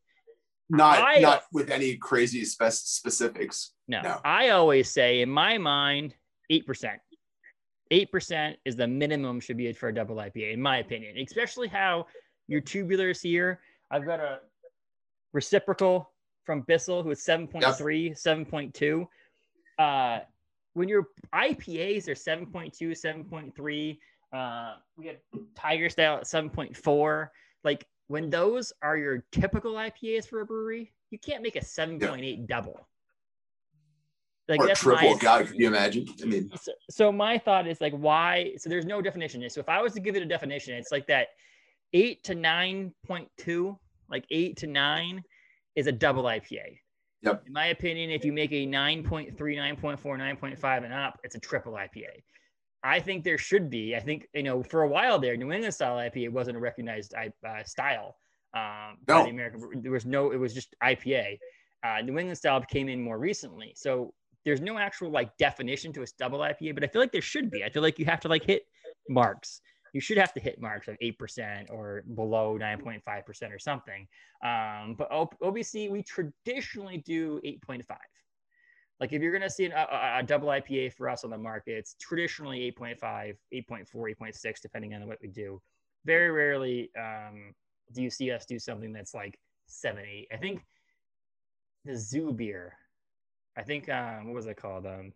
[0.70, 3.72] Not I- not with any crazy spec- specifics.
[3.88, 4.20] No, No.
[4.24, 6.14] I always say in my mind,
[6.48, 7.00] eight percent.
[7.90, 11.18] Eight percent is the minimum should be for a double IPA, in my opinion.
[11.18, 12.06] Especially how
[12.46, 13.60] your tubulars here.
[13.90, 14.38] I've got a
[15.32, 16.12] reciprocal
[16.44, 19.06] from Bissell who is 7.3, 7.2.
[19.78, 20.20] Uh,
[20.74, 23.98] when your IPAs are 7.2, 7.3,
[24.32, 25.18] uh, we had
[25.56, 27.28] Tiger Style at 7.4.
[27.64, 32.48] Like when those are your typical IPAs for a brewery, you can't make a 7.8
[32.48, 32.88] double.
[34.48, 35.16] Like or that's triple.
[35.16, 36.08] God, could you imagine?
[36.20, 39.68] I mean, so, so my thought is like why so there's no definition so if
[39.68, 41.28] i was to give it a definition it's like that
[41.92, 43.78] 8 to 9.2
[44.10, 45.22] like 8 to 9
[45.76, 46.78] is a double ipa
[47.22, 47.44] Yep.
[47.46, 51.74] in my opinion if you make a 9.3 9.4 9.5 and up it's a triple
[51.74, 52.08] ipa
[52.82, 55.74] i think there should be i think you know for a while there new england
[55.74, 58.16] style ipa wasn't a recognized uh, style
[58.54, 59.24] um by No.
[59.24, 61.38] the american there was no it was just ipa
[61.82, 64.12] uh, new england style came in more recently so
[64.46, 67.50] there's no actual like definition to a double IPA, but I feel like there should
[67.50, 67.62] be.
[67.62, 68.62] I feel like you have to like hit
[69.10, 69.60] marks.
[69.92, 73.52] You should have to hit marks of eight percent or below nine point five percent
[73.52, 74.08] or something.
[74.42, 77.98] Um, but O- OBC we traditionally do eight point five.
[79.00, 81.72] Like if you're gonna see an, a, a- double IPA for us on the market,
[81.72, 85.60] it's traditionally 8.5, 8.4, 8.6, depending on what we do.
[86.04, 87.54] Very rarely um,
[87.92, 90.28] do you see us do something that's like seven, eight.
[90.32, 90.64] I think
[91.84, 92.74] the zoo beer
[93.56, 94.86] I think um, what was it called?
[94.86, 95.12] Um,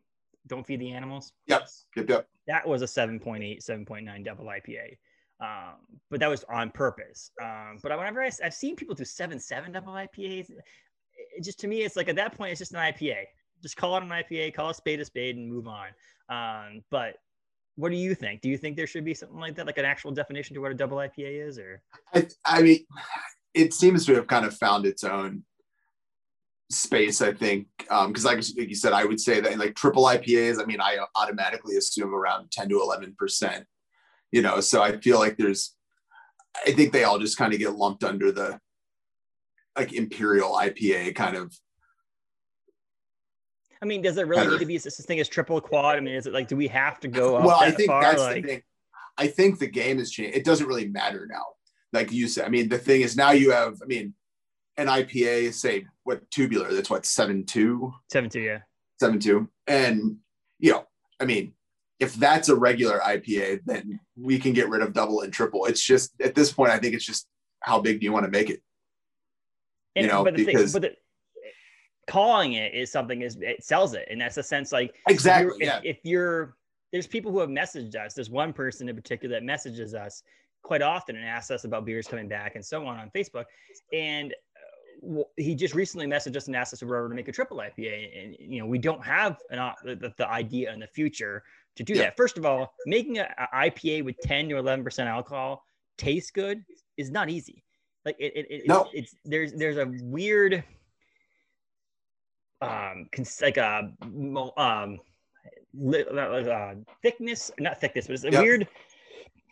[0.46, 1.32] Don't feed the animals.
[1.46, 1.66] yep,
[1.96, 2.28] yep, yep.
[2.46, 4.98] That was a 7.8, 7.9 double IPA.
[5.40, 5.76] Um,
[6.10, 7.30] but that was on purpose.
[7.42, 11.68] Um, but whenever I, have seen people do seven seven double IPAs, it just to
[11.68, 13.24] me it's like at that point it's just an IPA.
[13.64, 15.87] Just call it an IPA, call a spade a spade, and move on.
[16.29, 17.16] Um, but
[17.77, 18.42] what do you think?
[18.42, 20.70] Do you think there should be something like that, like an actual definition to what
[20.70, 21.81] a double IPA is, or
[22.14, 22.85] I, I mean,
[23.55, 25.44] it seems to have kind of found its own
[26.70, 27.22] space.
[27.22, 30.61] I think because, like, like you said, I would say that in like triple IPAs.
[30.61, 33.64] I mean, I automatically assume around ten to eleven percent.
[34.31, 35.74] You know, so I feel like there's.
[36.66, 38.61] I think they all just kind of get lumped under the
[39.77, 41.57] like imperial IPA kind of
[43.84, 45.96] I mean, does it really need to be this thing as triple quad?
[45.96, 48.00] I mean, is it like, do we have to go well, I think far?
[48.00, 48.42] that's like...
[48.42, 48.62] the thing.
[49.18, 50.34] I think the game has changed.
[50.34, 51.44] It doesn't really matter now.
[51.92, 54.14] Like you said, I mean, the thing is now you have, I mean,
[54.78, 57.92] an IPA, say what tubular, that's what, seven two?
[58.10, 58.60] Seven two, yeah.
[58.98, 59.50] Seven two.
[59.66, 60.16] And
[60.58, 60.86] you know,
[61.20, 61.52] I mean,
[62.00, 65.66] if that's a regular IPA, then we can get rid of double and triple.
[65.66, 67.28] It's just at this point, I think it's just
[67.60, 68.62] how big do you want to make it?
[69.94, 70.96] And, you know, because thing, but the,
[72.06, 75.66] calling it is something is it sells it and that's a sense like exactly if,
[75.66, 75.78] yeah.
[75.78, 76.56] if, if you're
[76.92, 80.22] there's people who have messaged us there's one person in particular that messages us
[80.62, 83.44] quite often and asks us about beers coming back and so on on facebook
[83.92, 87.28] and uh, he just recently messaged us and asked us if we're ever to make
[87.28, 90.86] a triple IPA, and you know we don't have an the, the idea in the
[90.86, 91.42] future
[91.76, 92.04] to do yeah.
[92.04, 92.16] that.
[92.16, 95.62] First of all, making an IPA with 10 to 11 percent alcohol
[95.98, 96.64] taste good
[96.96, 97.62] is not easy.
[98.04, 98.88] Like it, it, it no.
[98.92, 100.62] it's, it's there's there's a weird
[102.62, 103.08] um
[103.40, 103.90] like a
[104.56, 104.98] um
[105.76, 108.42] uh, thickness not thickness but it's a yep.
[108.42, 108.68] weird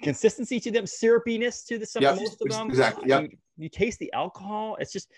[0.02, 2.16] consistency to them syrupiness to the some yep.
[2.16, 5.10] most of them exactly yeah you, you, taste the alcohol it's just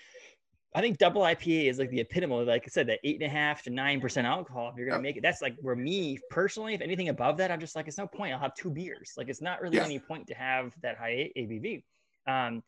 [0.75, 3.29] i think double ipa is like the epitome like i said that eight and a
[3.29, 5.03] half to nine percent alcohol if you're gonna yep.
[5.03, 7.99] make it that's like where me personally if anything above that i'm just like it's
[7.99, 9.85] no point i'll have two beers like it's not really yeah.
[9.85, 11.83] any point to have that high abv
[12.27, 12.63] um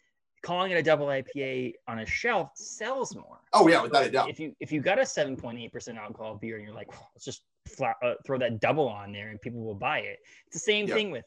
[0.46, 3.40] calling it a double IPA on a shelf sells more.
[3.52, 4.30] Oh yeah, without a doubt.
[4.30, 6.88] If you if you got a seven point eight percent alcohol beer and you're like,
[7.14, 10.20] let's just flat, uh, throw that double on there and people will buy it.
[10.46, 10.96] It's the same yep.
[10.96, 11.24] thing with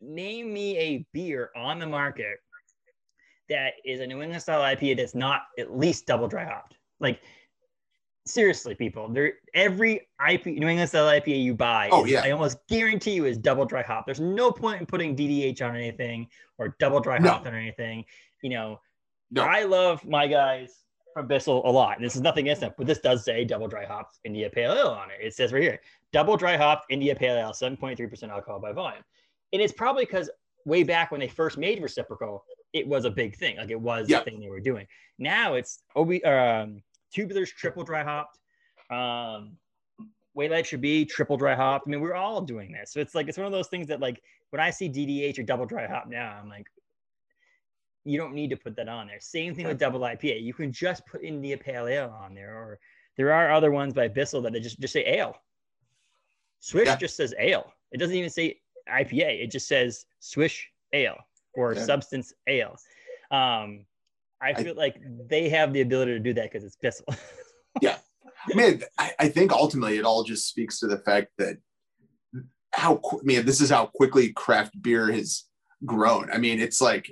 [0.00, 2.38] name me a beer on the market
[3.50, 6.78] that is a New England style IPA that's not at least double dry hopped.
[6.98, 7.20] Like
[8.24, 12.30] seriously, people, there every IP New England style IPA you buy, oh is, yeah, I
[12.30, 14.06] almost guarantee you is double dry hop.
[14.06, 17.28] There's no point in putting DDH on anything or double dry no.
[17.28, 18.06] hop on anything
[18.42, 18.80] you know,
[19.30, 19.42] no.
[19.42, 20.82] I love my guys
[21.14, 21.96] from Bissell a lot.
[21.96, 24.74] And This is nothing against them, but this does say double dry hopped India Pale
[24.74, 25.24] Ale on it.
[25.24, 25.80] It says right here,
[26.12, 29.02] double dry hopped India Pale Ale, 7.3% alcohol by volume.
[29.52, 30.30] And it's probably because
[30.64, 33.56] way back when they first made reciprocal, it was a big thing.
[33.56, 34.24] Like it was yep.
[34.24, 34.86] the thing they were doing.
[35.18, 36.82] Now it's OB, um,
[37.14, 38.38] tubulars triple dry hopped.
[38.90, 39.56] Um,
[40.34, 41.86] way life should be triple dry hopped.
[41.86, 42.92] I mean, we're all doing this.
[42.92, 45.42] So it's like, it's one of those things that like when I see DDH or
[45.42, 46.66] double dry hop now, I'm like,
[48.04, 49.20] you don't need to put that on there.
[49.20, 50.42] Same thing with double IPA.
[50.42, 52.78] You can just put India Pale Ale on there, or
[53.16, 55.36] there are other ones by Bissell that just just say ale.
[56.60, 56.96] Swish yeah.
[56.96, 57.72] just says ale.
[57.92, 59.42] It doesn't even say IPA.
[59.42, 61.18] It just says Swish ale
[61.54, 61.84] or yeah.
[61.84, 62.76] Substance ale.
[63.30, 63.86] Um,
[64.40, 67.06] I feel I, like they have the ability to do that because it's Bissell.
[67.80, 67.98] yeah,
[68.50, 71.58] I mean, I, I think ultimately it all just speaks to the fact that
[72.72, 75.44] how I mean, this is how quickly craft beer has
[75.84, 76.30] grown.
[76.30, 77.10] I mean, it's like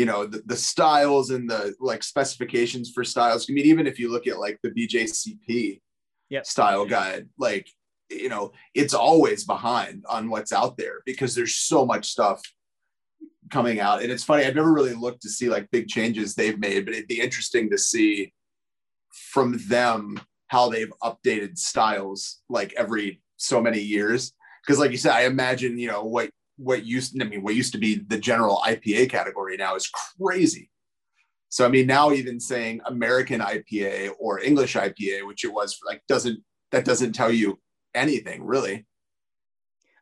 [0.00, 3.46] you know the, the styles and the like specifications for styles.
[3.48, 5.78] I mean even if you look at like the bjcp
[6.30, 6.46] yep.
[6.46, 7.68] style guide like
[8.08, 12.40] you know it's always behind on what's out there because there's so much stuff
[13.50, 14.02] coming out.
[14.02, 16.94] And it's funny i've never really looked to see like big changes they've made but
[16.94, 18.32] it'd be interesting to see
[19.12, 24.32] from them how they've updated styles like every so many years.
[24.64, 27.72] Because like you said i imagine you know what what used I mean what used
[27.72, 30.70] to be the general IPA category now is crazy.
[31.48, 36.02] So I mean now even saying American IPA or English IPA, which it was like
[36.08, 37.58] doesn't that doesn't tell you
[37.94, 38.86] anything really.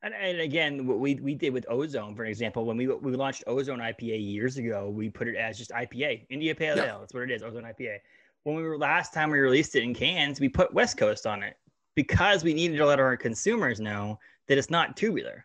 [0.03, 3.44] And, and again, what we, we did with Ozone, for example, when we we launched
[3.47, 6.85] Ozone IPA years ago, we put it as just IPA, India Pale Ale.
[6.85, 6.97] Yeah.
[7.01, 7.99] That's what it is, Ozone IPA.
[8.44, 11.42] When we were last time we released it in cans, we put West Coast on
[11.42, 11.57] it
[11.97, 15.44] because we needed to let our consumers know that it's not tubular.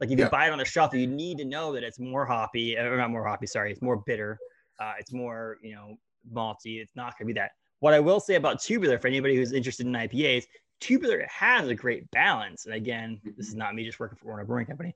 [0.00, 2.24] Like if you buy it on the shelf, you need to know that it's more
[2.24, 3.46] hoppy, or not more hoppy.
[3.46, 4.38] Sorry, it's more bitter.
[4.78, 5.98] Uh, it's more, you know,
[6.32, 6.80] malty.
[6.80, 7.52] It's not going to be that.
[7.80, 10.44] What I will say about tubular, for anybody who's interested in IPAs,
[10.80, 12.66] tubular has a great balance.
[12.66, 14.94] And again, this is not me just working for Orono Brewing Company,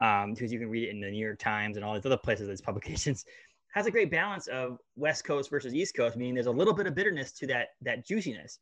[0.00, 2.16] um, because you can read it in the New York Times and all these other
[2.16, 3.24] places, these publications.
[3.72, 6.88] Has a great balance of West Coast versus East Coast, meaning there's a little bit
[6.88, 8.58] of bitterness to that that juiciness,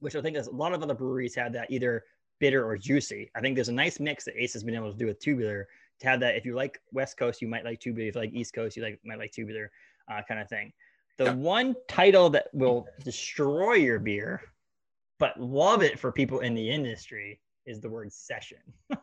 [0.00, 2.02] which I think is a lot of other breweries have that either
[2.42, 3.30] bitter or juicy.
[3.36, 5.68] I think there's a nice mix that Ace has been able to do with tubular
[6.00, 6.34] to have that.
[6.34, 8.08] If you like West Coast, you might like tubular.
[8.08, 9.70] If you like East Coast, you like might like tubular,
[10.10, 10.72] uh, kind of thing.
[11.18, 11.34] The yeah.
[11.34, 14.42] one title that will destroy your beer,
[15.20, 18.58] but love it for people in the industry, is the word session.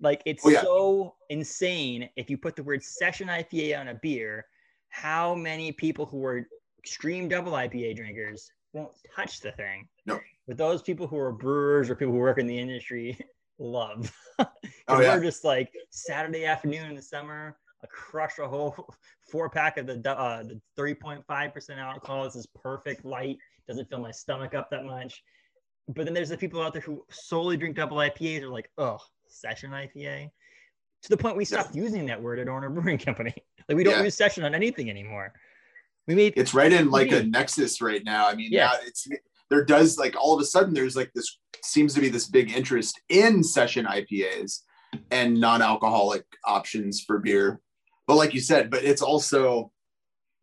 [0.00, 0.62] like it's oh, yeah.
[0.62, 4.44] so insane if you put the word session IPA on a beer,
[4.88, 6.48] how many people who are
[6.80, 9.86] extreme double IPA drinkers won't touch the thing.
[10.04, 10.18] No.
[10.46, 13.18] But those people who are brewers or people who work in the industry
[13.58, 14.12] love.
[14.88, 15.16] Oh, yeah.
[15.16, 18.88] We're just like Saturday afternoon in the summer, I crush a whole
[19.32, 22.22] four pack of the uh, the 3.5% alcohol.
[22.22, 25.24] This is perfect, light, doesn't fill my stomach up that much.
[25.88, 28.98] But then there's the people out there who solely drink double IPAs are like, oh,
[29.26, 30.30] session IPA.
[31.02, 31.62] To the point we Yeah.
[31.62, 33.34] stopped using that word at Orono Brewing Company.
[33.68, 34.04] Like we don't Yeah.
[34.04, 35.32] use session on anything anymore.
[36.06, 38.28] We made it's right in like a nexus right now.
[38.28, 38.70] I mean, Yeah.
[38.72, 39.08] yeah, it's
[39.50, 42.52] there does like all of a sudden there's like this seems to be this big
[42.52, 44.60] interest in session IPAs
[45.10, 47.60] and non-alcoholic options for beer.
[48.06, 49.72] But like you said, but it's also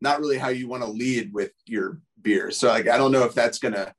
[0.02, 2.52] not really how you want to lead with your beer.
[2.52, 3.94] So like I don't know if that's gonna,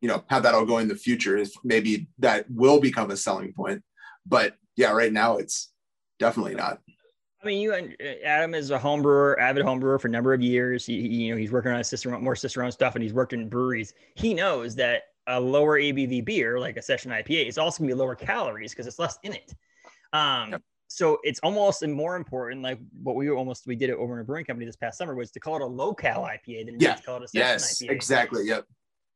[0.00, 1.36] you know, how that'll go in the future.
[1.36, 3.82] If maybe that will become a selling point.
[4.26, 5.72] But yeah, right now it's
[6.18, 6.80] definitely not.
[7.46, 10.10] I mean, you and uh, Adam is a home brewer, avid home brewer for a
[10.10, 10.84] number of years.
[10.84, 13.12] He, he- you know, he's working on his sister, more sister own stuff, and he's
[13.12, 13.94] worked in breweries.
[14.16, 17.94] He knows that a lower ABV beer, like a session IPA, is also gonna be
[17.94, 19.54] lower calories because it's less in it.
[20.12, 20.62] Um, Yep.
[20.88, 22.62] so it's almost more important.
[22.62, 25.14] Like what we almost we did it over in a brewing company this past summer
[25.14, 26.94] was to call it a low cal IPA than Yeah.
[26.94, 28.46] to call it a session Yes, IPA exactly.
[28.46, 28.66] Yep.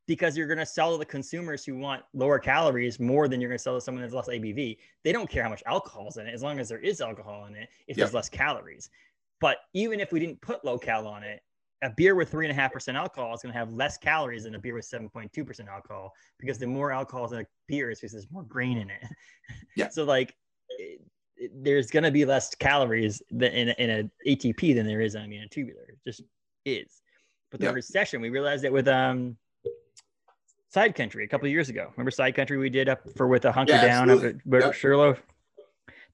[0.07, 3.51] Because you're going to sell to the consumers who want lower calories more than you're
[3.51, 4.77] going to sell to someone that's less ABV.
[5.05, 7.47] They don't care how much alcohol is in it as long as there is alcohol
[7.47, 8.91] in it, if there's less calories.
[9.41, 11.41] But even if we didn't put low cal on it,
[11.83, 14.45] a beer with three and a half percent alcohol is going to have less calories
[14.45, 17.91] than a beer with 7.2 percent alcohol because the more alcohol is in a beer
[17.91, 19.03] is because there's more grain in it.
[19.77, 19.89] Yeah.
[19.89, 20.35] So like
[20.71, 21.01] it,
[21.37, 25.01] it- there's going to be less calories than in, a- in a ATP than there
[25.01, 25.85] is I mean a tubular.
[25.89, 26.23] It just
[26.67, 27.01] is.
[27.51, 27.73] But the Yeah.
[27.73, 29.39] recession, we realized that with um
[30.71, 31.89] Side Country a couple of years ago.
[31.97, 35.19] Remember Side Country we did up for with a hunker Yeah, down up at Yep.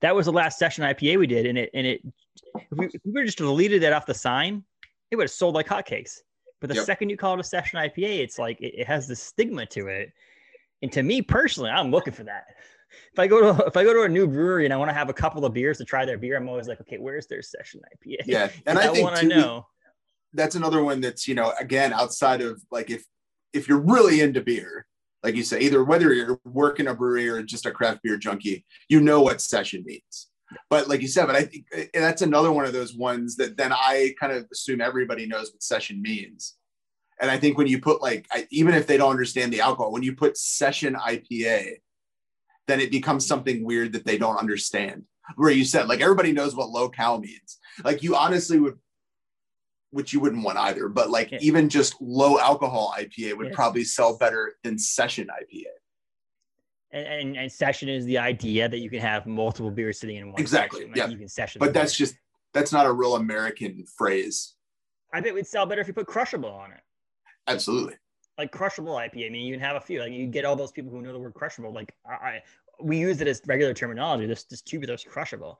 [0.01, 2.01] That was the last session IPA we did, and it and it
[2.55, 4.63] if we, if we were just deleted that off the sign,
[5.11, 6.19] it would have sold like hotcakes.
[6.59, 6.85] But the Yep.
[6.85, 9.87] second you call it a session IPA, it's like it, it has this stigma to
[9.87, 10.11] it.
[10.81, 12.45] And to me personally, I'm looking for that.
[13.13, 14.93] If I go to if I go to a new brewery and I want to
[14.93, 17.41] have a couple of beers to try their beer, I'm always like, okay, where's their
[17.43, 18.17] session IPA?
[18.25, 18.49] Yeah.
[18.65, 19.67] and I think want to know.
[20.33, 23.03] that's another one that's you know again outside of like if
[23.53, 24.85] if you're really into beer
[25.23, 28.65] like you say either whether you're working a brewery or just a craft beer junkie
[28.89, 30.29] you know what session means.
[30.69, 33.73] But like you said but i think that's another one of those ones that then
[33.73, 36.55] i kind of assume everybody knows what session means.
[37.19, 39.91] And i think when you put like I, even if they don't understand the alcohol
[39.91, 41.77] when you put session ipa
[42.67, 45.03] then it becomes something weird that they don't understand.
[45.35, 47.59] Where you said like everybody knows what low cal means.
[47.83, 48.77] Like you honestly would
[49.91, 51.39] which you wouldn't want either, but like Yeah.
[51.41, 53.55] even just low alcohol IPA would Yes.
[53.55, 55.71] probably sell better than session IPA.
[56.91, 60.31] And, and, and session is the idea that you can have multiple beers sitting in
[60.31, 60.39] one.
[60.39, 60.91] Exactly, section.
[60.91, 61.07] Like, yeah.
[61.07, 61.59] You can session.
[61.59, 62.15] But that's just
[62.53, 64.55] that's not a real American phrase.
[65.13, 66.81] I bet we'd sell better if you put crushable on it.
[67.47, 67.95] Absolutely.
[68.37, 69.27] Like crushable IPA.
[69.27, 69.99] I mean, you can have a few.
[69.99, 71.73] Like you get all those people who know the word crushable.
[71.73, 72.43] Like I, I
[72.81, 74.25] we use it as regular terminology.
[74.25, 75.59] This this tubular's crushable.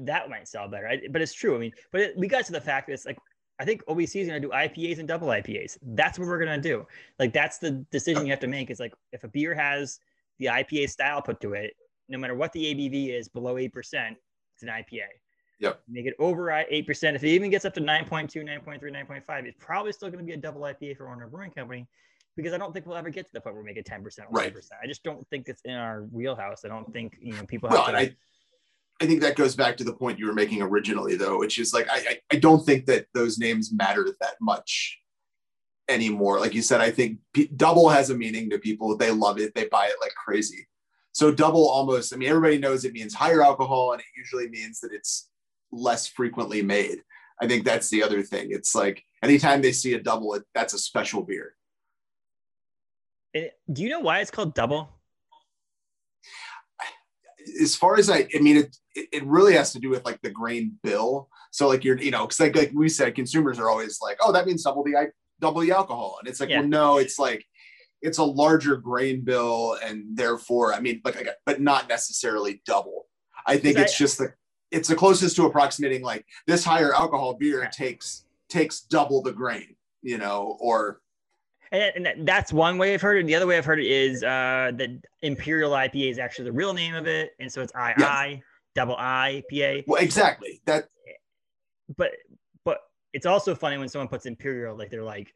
[0.00, 0.88] That might sell better.
[0.88, 1.54] I, but it's true.
[1.54, 3.18] I mean, but it, we got to the fact that it's like
[3.58, 5.78] I think OBC is going to do IPAs and double IPAs.
[5.82, 6.86] That's what we're going to do.
[7.18, 8.70] Like that's the decision you have to make.
[8.70, 10.00] Is like if a beer has
[10.38, 11.74] the IPA style put to it,
[12.08, 14.16] no matter what the ABV is below eight percent,
[14.54, 15.06] it's an IPA.
[15.60, 15.82] Yep.
[15.88, 17.14] Make it over eight percent.
[17.16, 20.32] If it even gets up to 9.2, 9.3, 9.5, it's probably still going to be
[20.32, 21.86] a double IPA for Orono Brewing Company
[22.36, 24.04] because I don't think we'll ever get to the point where we make it 10%
[24.04, 24.32] or 11%.
[24.32, 24.54] Right.
[24.82, 26.64] I just don't think it's in our wheelhouse.
[26.64, 28.02] I don't think, you know, people have and to.
[28.02, 28.16] I
[29.00, 31.72] I think that goes back to the point you were making originally, though, which is
[31.74, 35.00] like I I, don't think that those names matter that much
[35.88, 36.38] anymore.
[36.40, 38.96] Like you said, I think P- double has a meaning to people.
[38.96, 39.54] They love it.
[39.54, 40.66] They buy it like crazy.
[41.12, 42.12] So double almost.
[42.12, 45.28] I mean, everybody knows it means higher alcohol, and it usually means that it's
[45.72, 47.02] less frequently made.
[47.40, 48.48] I think that's the other thing.
[48.50, 51.56] It's like anytime they see a double, it, that's a special beer.
[53.34, 54.93] Do you know why it's called double?
[57.60, 60.30] As far as I, I mean, it, it really has to do with like the
[60.30, 61.28] grain bill.
[61.50, 64.32] So like you're, you know, because like, like we said, consumers are always like, oh,
[64.32, 65.06] that means double the i-
[65.40, 66.60] double the alcohol, and it's like, Yeah.
[66.60, 67.44] well, no, it's like
[68.02, 73.06] it's a larger grain bill, and therefore, I mean, like, like, but not necessarily double.
[73.46, 74.32] I think it's I- just the
[74.70, 77.68] it's the closest to approximating like this higher alcohol beer Yeah.
[77.70, 81.00] takes takes double the grain, you know, or
[81.74, 83.26] And, and that's one way I've heard it.
[83.26, 84.90] The other way I've heard it is uh, that
[85.22, 87.32] Imperial IPA is actually the real name of it.
[87.40, 88.42] And so it's II,
[88.74, 89.84] double IPA.
[89.86, 90.88] well, exactly that.
[91.96, 92.12] but
[92.64, 92.78] but
[93.12, 95.32] it's also funny when someone puts imperial like they're like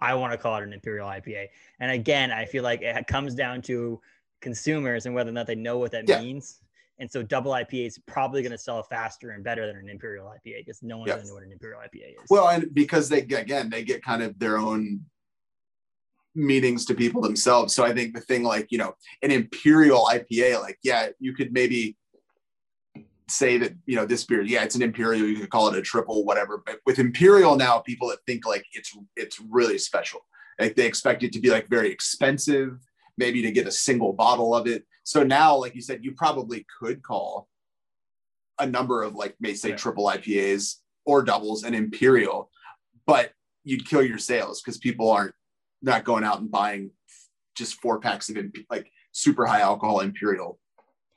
[0.00, 1.46] i want to call it an imperial ipa
[1.80, 4.00] and again i feel like it comes down to
[4.40, 6.20] consumers and whether or not they know what that Yeah.
[6.20, 6.60] means
[6.98, 10.26] And so double IPA is probably going to sell faster and better than an imperial
[10.26, 11.16] IPA because no one's Yes.
[11.16, 12.30] going to know what an imperial IPA is.
[12.30, 15.04] Well, and because they again they get kind of their own
[16.34, 17.74] meanings to people themselves.
[17.74, 21.52] So I think the thing like you know an imperial IPA, like yeah, you could
[21.52, 21.96] maybe
[23.28, 25.26] say that you know this beer, yeah, it's an imperial.
[25.26, 26.62] You could call it a triple, whatever.
[26.64, 30.20] But with imperial now, people that think like it's it's really special.
[30.58, 32.78] Like they expect it to be like very expensive,
[33.18, 34.84] maybe to get a single bottle of it.
[35.04, 37.48] So now, like you said, you probably could call
[38.60, 39.78] a number of like may say Right.
[39.78, 42.50] triple IPAs or doubles and imperial,
[43.06, 43.32] but
[43.64, 45.34] you'd kill your sales because people aren't
[45.84, 46.90] not going out and buying
[47.54, 48.36] just four packs of
[48.70, 50.58] like super high alcohol imperial.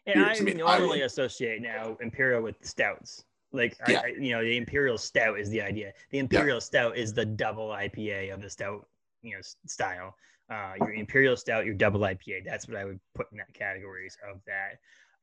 [0.06, 0.42] And I beers.
[0.42, 3.24] I mean, normally would- associate now imperial with stouts.
[3.54, 4.02] Like, Yeah.
[4.04, 5.94] I, you know, the imperial stout is the idea.
[6.12, 8.86] The imperial stout is the double IPA of the stout,
[9.22, 10.16] you know, style.
[10.50, 12.44] Uh, your imperial stout, your double IPA.
[12.46, 14.78] That's what I would put in that categories of that.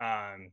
[0.05, 0.51] Um,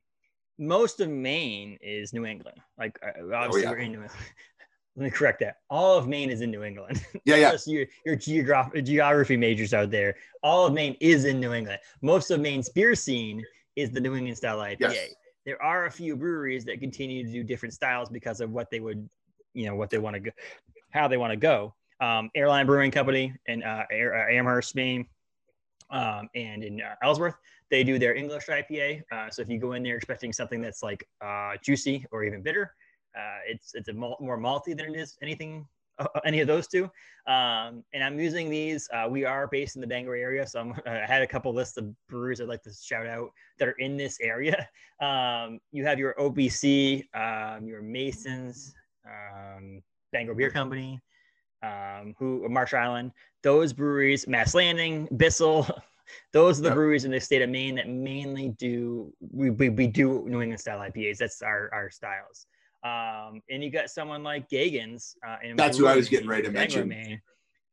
[0.59, 2.57] most of Maine is New England.
[2.77, 3.69] Like, uh, obviously, Oh, yeah.
[3.71, 4.11] we're in New England.
[4.95, 5.57] Let me correct that.
[5.69, 7.05] All of Maine is in New England.
[7.23, 10.15] Yeah, yeah, your your geography geography majors out there.
[10.43, 11.79] All of Maine is in New England.
[12.01, 13.43] Most of Maine's beer scene
[13.75, 14.77] is the New England style IPA.
[14.79, 15.09] Yes.
[15.45, 18.79] There are a few breweries that continue to do different styles because of what they
[18.79, 19.07] would,
[19.53, 20.31] you know, what they want to go,
[20.91, 21.73] how they want to go.
[21.99, 25.05] Um, Airline Brewing Company in uh, Air, uh, Amherst, Maine,
[25.91, 27.35] um, and in uh, Ellsworth,
[27.69, 29.03] they do their English IPA.
[29.11, 32.41] Uh, so if you go in there expecting something that's like uh, juicy or even
[32.41, 32.73] bitter,
[33.17, 35.67] uh, it's it's a mal- more malty than it is anything
[35.99, 36.85] uh, any of those two.
[37.27, 38.89] Um, and I'm using these.
[38.93, 41.77] Uh, we are based in the Bangor area, so I'm, I had a couple lists
[41.77, 44.67] of breweries I'd like to shout out that are in this area.
[45.01, 49.81] Um, you have your OBC, um, your Masons, um,
[50.11, 51.01] Bangor Beer Company,
[51.63, 53.11] um, who Marsh Island.
[53.41, 55.67] Those breweries, Mast Landing, Bissell.
[56.33, 56.75] Those are the Yep.
[56.75, 60.59] breweries in the state of Maine that mainly do we, we, we do New England
[60.59, 61.17] style IPAs.
[61.17, 62.45] That's our our styles.
[62.83, 65.15] Um, and you got someone like Geaghan's.
[65.25, 66.87] Uh, in That's who I was getting ready to mention.
[66.87, 67.21] Maine,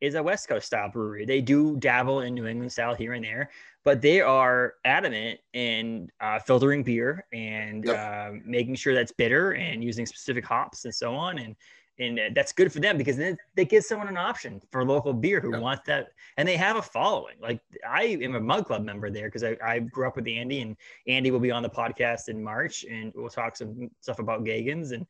[0.01, 1.25] is a West Coast style brewery.
[1.25, 3.51] They do dabble in New England style here and there,
[3.85, 8.29] but they are adamant in uh, filtering beer and Yep.
[8.31, 11.39] um, making sure that's bitter and using specific hops and so on.
[11.39, 11.57] And
[11.99, 15.41] and that's good for them because then they give someone an option for local beer
[15.41, 15.61] who Yep.
[15.61, 17.37] wants that, and they have a following.
[17.41, 20.61] Like I am a Mug Club member there because I, I grew up with Andy,
[20.61, 20.77] and
[21.07, 24.93] Andy will be on the podcast in March, and we'll talk some stuff about Geaghans.
[24.93, 25.07] And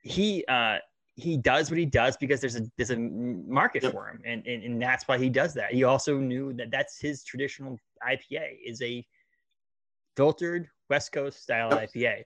[0.00, 0.78] he uh,
[1.16, 3.92] he does what he does because there's a there's a market Yep.
[3.92, 5.72] for him, and, and and that's why he does that.
[5.72, 9.06] He also knew that that's his traditional IPA is a
[10.16, 11.90] filtered West Coast style Yep.
[11.92, 12.24] IPA.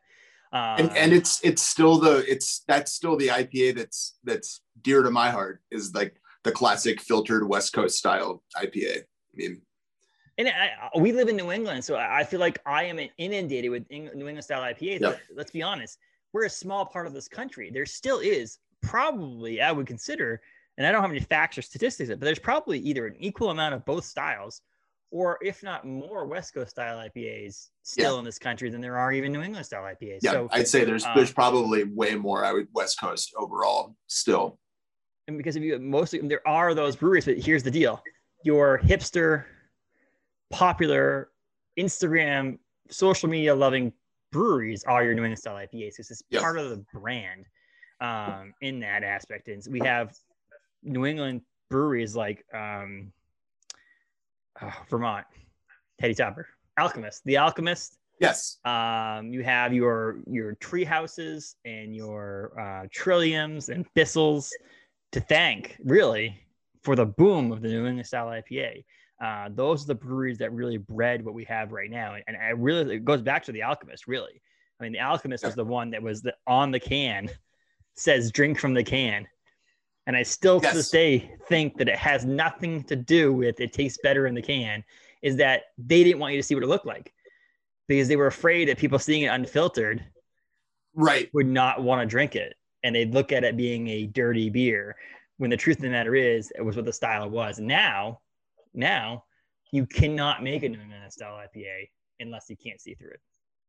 [0.52, 5.02] Uh, and and it's it's still the it's that's still the IPA that's that's dear
[5.02, 9.00] to my heart is like the classic filtered West Coast style IPA.
[9.00, 9.60] I mean,
[10.38, 13.90] And I, we live in New England, so I feel like I am inundated with
[13.90, 15.18] New England style IPAs.
[15.34, 15.98] Let's be honest,
[16.32, 17.70] we're a small part of this country.
[17.70, 20.40] There still is probably, I would consider,
[20.76, 23.74] and I don't have any facts or statistics, but there's probably either an equal amount
[23.74, 24.62] of both styles,
[25.10, 29.12] or if not more West Coast style IPAs still in this country than there are
[29.12, 30.18] even New England style IPAs.
[30.22, 32.44] yeah, so, I'd say there's uh, there's probably way more.
[32.44, 34.58] I would West Coast overall still.
[35.26, 38.02] and because if you, mostly there are those breweries, but here's the deal:
[38.44, 39.44] your hipster,
[40.50, 41.30] popular,
[41.78, 42.58] Instagram,
[42.90, 43.92] social media loving
[44.32, 45.96] breweries are your New England style IPAs.
[45.96, 46.42] This is Yes.
[46.42, 47.46] part of the brand
[48.00, 49.48] um, in that aspect.
[49.48, 50.14] And we have
[50.82, 53.12] New England breweries like um,
[54.62, 55.26] oh, Vermont,
[55.98, 56.48] Heady Topper,
[56.78, 57.98] Alchemist, The Alchemist.
[58.20, 58.58] Yes.
[58.64, 64.52] Um, you have your your tree houses and your uh, trilliums and thistles
[65.12, 66.40] to thank really
[66.82, 68.84] for the boom of the New England style IPA.
[69.22, 72.36] Uh, those are the breweries that really bred what we have right now, and, and
[72.36, 74.06] I really it goes back to the Alchemist.
[74.06, 74.40] Really,
[74.78, 77.28] I mean, the Alchemist was the one that was the, on the can
[77.94, 79.26] says "drink from the can,"
[80.08, 83.72] and I still to this day think that it has nothing to do with it
[83.74, 84.82] tastes better in the can.
[85.22, 87.12] Is that they didn't want you to see what it looked like
[87.88, 90.04] because they were afraid that people seeing it unfiltered
[90.94, 91.28] Right.
[91.34, 94.96] would not want to drink it and they'd look at it being a dirty beer
[95.36, 98.20] when the truth of the matter is it was what the style was now
[98.74, 99.24] now
[99.70, 101.88] you cannot make a new england style ipa
[102.20, 103.20] unless you can't see through it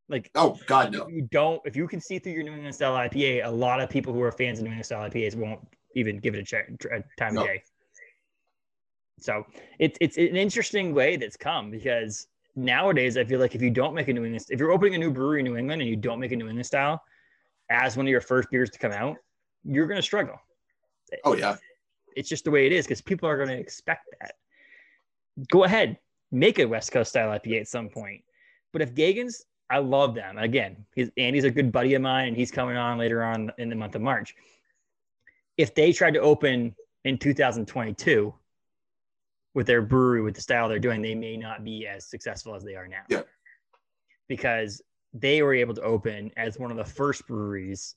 [0.08, 1.06] like Oh God, no.
[1.08, 3.88] you don't if you can see through your new england style ipa a lot of
[3.90, 5.60] people who are fans of new england style ipas won't
[5.94, 7.42] even give it a, ch- a time No.
[7.42, 7.62] of day
[9.18, 9.44] so
[9.78, 12.26] it's it's an interesting way that's come because
[12.56, 14.98] nowadays I feel like if you don't make a New England, if you're opening a
[14.98, 17.02] new brewery in New England and you don't make a New England style
[17.70, 19.16] as one of your first beers to come out,
[19.62, 20.40] you're going to struggle.
[21.24, 21.56] Oh yeah.
[22.16, 24.32] It's just the way it is because people are going to expect that.
[25.48, 25.98] Go ahead,
[26.32, 28.22] make a West Coast style IPA at some point.
[28.72, 30.36] But if Geaghan's I love them.
[30.36, 33.68] Again, he's, Andy's a good buddy of mine, and he's coming on later on in
[33.68, 34.34] the month of March.
[35.60, 38.32] If they tried to open in 2022
[39.54, 42.64] with their brewery with the style they're doing, they may not be as successful as
[42.64, 43.02] they are now.
[43.10, 43.22] Yeah.
[44.26, 44.80] Because
[45.12, 47.94] they were able to open as one of the first breweries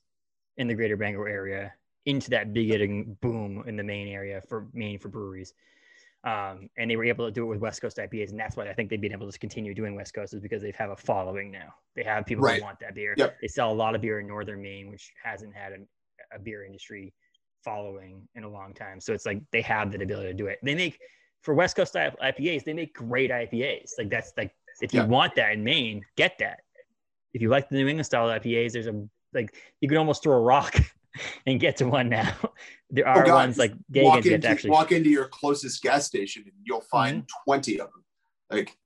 [0.58, 1.72] in the greater Bangor area
[2.04, 5.54] into that big boom in the main area for Maine for breweries.
[6.24, 8.68] Um, and they were able to do it with West Coast IPAs, and that's why
[8.68, 10.96] I think they've been able to continue doing West Coast is because they have a
[10.96, 11.72] following now.
[11.96, 12.58] They have people Right.
[12.58, 13.14] who want that beer.
[13.16, 13.38] Yep.
[13.40, 16.66] They sell a lot of beer in northern Maine, which hasn't had a, a beer
[16.66, 17.14] industry
[17.64, 19.00] following in a long time.
[19.00, 20.58] So it's like they have the ability to do it.
[20.62, 20.98] They make
[21.42, 23.92] for West Coast IPAs, they make great IPAs.
[23.98, 25.06] Like that's like if you Yeah.
[25.06, 26.60] want that in Maine, get that.
[27.32, 29.02] If you like the New England style IPAs, there's a
[29.32, 30.76] like you can almost throw a rock
[31.46, 32.32] and get to one now.
[32.90, 33.34] There are Oh, God.
[33.34, 36.52] ones like walk Geaghan's you have into actually walk into your closest gas station and
[36.62, 37.50] you'll find Mm-hmm.
[37.50, 38.04] 20 of them.
[38.50, 38.76] Like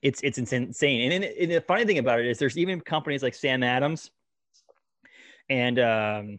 [0.00, 1.12] it's it's insane.
[1.12, 4.10] And, and the funny thing about it is there's even companies like Sam Adams
[5.50, 6.38] and um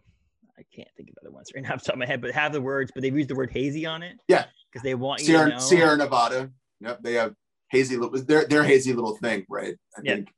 [0.59, 2.31] I can't think of other ones right now off the top of my head, but
[2.31, 4.17] have the words, but they've used the word hazy on it.
[4.27, 4.45] Yeah.
[4.71, 5.57] Because they want you to Sierra know.
[5.57, 6.51] Sierra Nevada.
[6.81, 7.33] Yep, they have
[7.71, 9.75] hazy little their their hazy little thing, right?
[9.97, 10.15] I Yeah.
[10.15, 10.29] think.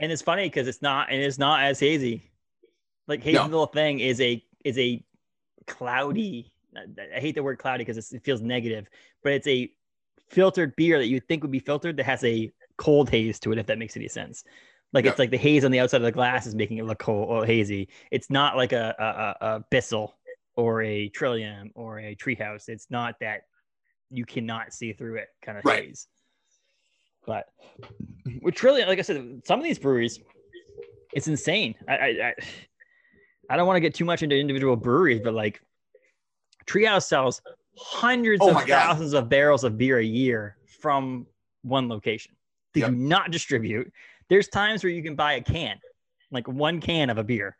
[0.00, 2.30] and it's funny because it's not and it's not as hazy.
[3.08, 3.44] Like hazy No.
[3.44, 5.04] little thing is a is a
[5.66, 6.52] cloudy.
[6.76, 8.88] I hate the word cloudy because it feels negative,
[9.22, 9.72] but it's a
[10.28, 13.58] filtered beer that you think would be filtered that has a cold haze to it.
[13.58, 14.44] If that makes any sense,
[14.92, 15.10] like Yeah.
[15.10, 17.28] it's like the haze on the outside of the glass is making it look cold
[17.28, 17.88] or hazy.
[18.10, 20.16] It's not like a a, a, a Bissell
[20.56, 22.68] or a Trillium or a Treehouse.
[22.68, 23.42] It's not that
[24.10, 25.84] you cannot see through it kind of Right.
[25.84, 26.06] haze.
[27.26, 27.46] But
[28.42, 30.20] with Trillium, like I said, some of these breweries,
[31.14, 31.74] it's insane.
[31.88, 32.34] I I, I,
[33.50, 35.62] I don't want to get too much into individual breweries, but like
[36.66, 37.40] Treehouse sells
[37.76, 38.82] hundreds Oh of my God.
[38.82, 41.26] thousands of barrels of beer a year from
[41.62, 42.34] one location.
[42.74, 42.90] They Yep.
[42.90, 43.92] do not distribute.
[44.32, 45.78] There's times where you can buy a can,
[46.30, 47.54] like one can of a beer.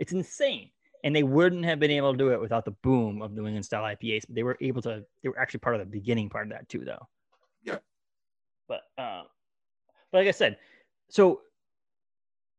[0.00, 0.70] It's insane.
[1.04, 3.66] And they wouldn't have been able to do it without the boom of New England
[3.66, 4.22] style IPAs.
[4.26, 6.66] But they were able to, they were actually part of the beginning part of that
[6.70, 7.06] too, though.
[7.62, 7.76] Yeah.
[8.68, 9.26] But um,
[10.10, 10.56] but like I said,
[11.10, 11.42] so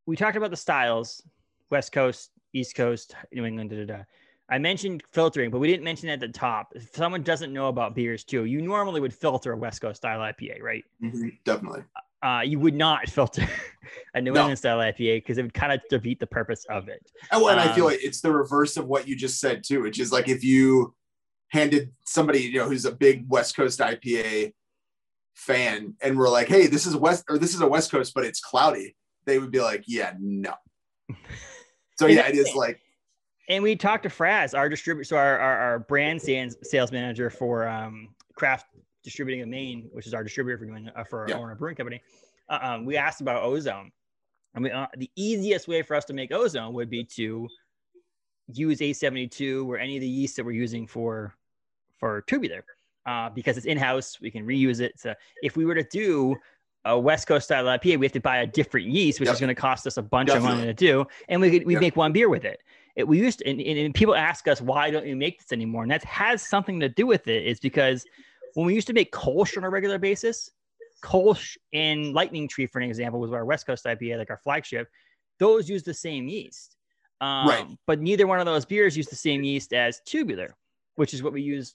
[0.05, 1.23] we talked about the styles,
[1.71, 4.03] West Coast, East Coast, New England, da, da, da.
[4.47, 6.67] I mentioned filtering, but we didn't mention at the top.
[6.75, 10.19] If someone doesn't know about beers too, you normally would filter a West Coast style
[10.19, 10.83] IPA, right?
[11.01, 11.83] Mhm, definitely.
[12.23, 13.47] Uh, you would not filter
[14.13, 14.41] a New No.
[14.41, 17.11] England style IPA because it would kind of defeat the purpose of it.
[17.31, 19.81] Oh, and I feel Um, like it's the reverse of what you just said too,
[19.81, 20.95] which is like if you
[21.49, 24.53] handed somebody, you know, who's a big West Coast IPA
[25.35, 28.25] fan and we're like, hey, this is West or this is a West Coast, but
[28.25, 28.95] it's cloudy,
[29.25, 30.53] they would be like, yeah, no.
[31.97, 32.81] So yeah, it is like
[33.47, 37.29] And we talked to Fraz, our distributor, so our, our, our brand sales, sales manager
[37.29, 38.65] for um, Craft
[39.05, 41.37] Distributing in Maine, which is our distributor for doing uh, for our Yeah.
[41.37, 42.01] Orono brewing company.
[42.49, 43.91] Uh, um, we asked about ozone.
[44.55, 47.47] I mean, uh, the easiest way for us to make ozone would be to
[48.51, 51.35] use A72 or any of the yeast that we're using for
[51.99, 52.65] for tubular,
[53.05, 54.19] uh, because it's in house.
[54.19, 54.99] We can reuse it.
[54.99, 56.35] So if we were to do
[56.83, 59.33] a West Coast style IPA, we have to buy a different yeast, which Yep.
[59.35, 61.73] is going to cost us a bunch of money to do, and we could we
[61.73, 61.81] Yep.
[61.81, 62.61] make one beer with it.
[62.95, 65.51] It, we used to, and, and, and people ask us why don't you make this
[65.51, 67.45] anymore, and that has something to do with it.
[67.45, 68.05] Is because
[68.55, 70.49] when we used to make Kolsch on a regular basis,
[71.03, 74.89] Kolsch and Lightning Tree, for an example, was our West Coast IPA, like our flagship.
[75.39, 76.75] Those use the same yeast,
[77.21, 77.67] um, Right.
[77.85, 80.55] But neither one of those beers use the same yeast as tubular,
[80.95, 81.73] which is what we use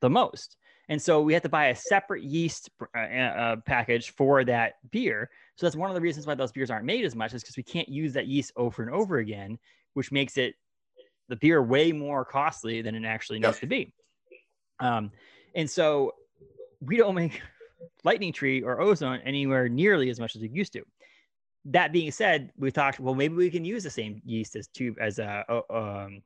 [0.00, 0.56] the most.
[0.88, 5.30] And so we had to buy a separate yeast uh, uh, package for that beer.
[5.56, 7.56] So that's one of the reasons why those beers aren't made as much is because
[7.56, 9.58] we can't use that yeast over and over again,
[9.94, 10.54] which makes it
[11.28, 13.92] the beer way more costly than it actually needs to be.
[14.78, 15.10] Um,
[15.56, 16.12] and so
[16.80, 17.42] we don't make
[18.04, 20.82] lightning tree or ozone anywhere nearly as much as we used to.
[21.64, 24.96] That being said, we talked, well, maybe we can use the same yeast as tube
[25.00, 26.22] as a o- um,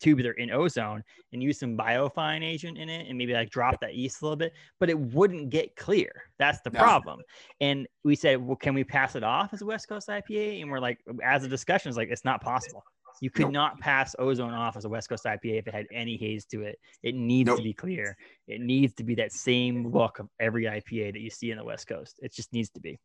[0.00, 3.94] tubular in ozone and use some biofine agent in it and maybe like drop that
[3.94, 6.10] yeast a little bit, but it wouldn't get clear.
[6.38, 6.78] That's the No.
[6.78, 7.20] problem.
[7.60, 10.62] And we said, well, can we pass it off as a West Coast IPA?
[10.62, 12.82] And we're like, as a discussion, it's like it's not possible.
[13.20, 13.52] You could Nope.
[13.52, 16.62] not pass ozone off as a West Coast IPA if it had any haze to
[16.62, 16.78] it.
[17.02, 17.58] It needs Nope.
[17.58, 18.16] to be clear.
[18.48, 21.64] It needs to be that same look of every IPA that you see in the
[21.64, 22.18] West Coast.
[22.22, 22.98] It just needs to be.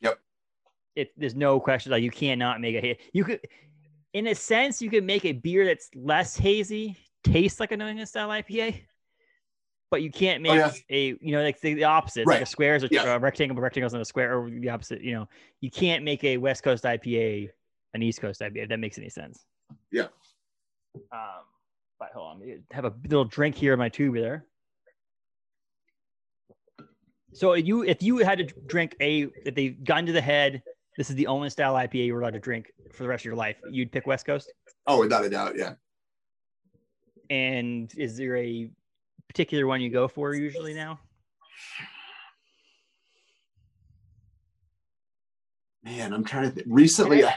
[0.00, 0.18] Yep.
[0.96, 2.96] It there's no question like you cannot make a haze.
[3.12, 3.40] You could,
[4.14, 7.86] in a sense, you could make a beer that's less hazy taste like a New
[7.86, 8.80] England style IPA,
[9.90, 10.72] but you can't make Oh, yeah.
[10.88, 12.26] a you know like the, the opposite.
[12.26, 12.48] Like a Right.
[12.48, 13.14] squares or Yeah.
[13.14, 15.02] uh, rectangle, but rectangles in a square, or the opposite.
[15.02, 15.28] You know,
[15.60, 17.50] you can't make a West Coast IPA
[17.94, 18.64] an East Coast IPA.
[18.64, 19.44] If that makes any sense.
[19.92, 20.08] Yeah.
[21.12, 21.44] Um,
[21.98, 24.44] but hold on, me have a little drink here in my tubular.
[27.32, 30.62] So you, if you had to drink a, if they gun to the head,
[30.96, 33.26] this is the only style IPA you were allowed to drink for the rest of
[33.26, 33.56] your life.
[33.70, 34.52] You'd pick West Coast.
[34.86, 35.74] Oh, without a doubt, yeah.
[37.30, 38.70] And is there a
[39.28, 40.98] particular one you go for usually now?
[45.84, 46.66] Man, I'm trying to think.
[46.68, 47.34] Recently, I,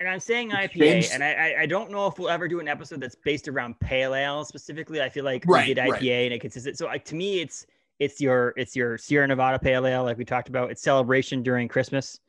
[0.00, 3.00] and I'm saying IPA, and I, I don't know if we'll ever do an episode
[3.00, 5.02] that's based around pale ale specifically.
[5.02, 6.02] I feel like right, we did IPA right.
[6.02, 6.78] and it consistent.
[6.78, 7.66] So like to me, it's
[7.98, 10.70] it's your it's your Sierra Nevada pale ale, like we talked about.
[10.70, 12.20] It's celebration during Christmas,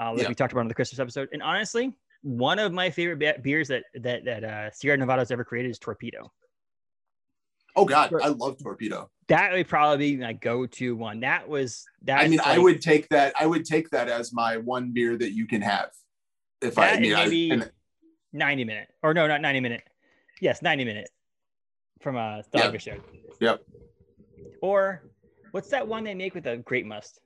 [0.00, 0.28] uh, like yeah.
[0.28, 1.28] we talked about in the Christmas episode.
[1.32, 5.70] And honestly, one of my favorite beers that that that uh, Sierra has ever created
[5.70, 6.32] is Torpedo.
[7.76, 9.10] Oh God, I love Torpedo.
[9.28, 11.20] That would probably be my go-to one.
[11.20, 12.20] That was that.
[12.20, 13.34] I mean, like, I would take that.
[13.38, 15.90] I would take that as my one beer that you can have.
[16.60, 17.70] If I, I mean, maybe I, and,
[18.32, 19.82] ninety minute or no, not ninety minute.
[20.40, 21.08] Yes, ninety minute
[22.00, 23.00] from a Dogfish yep.
[23.40, 23.62] Yep.
[24.62, 25.02] Or
[25.52, 27.20] what's that one they make with a grape must?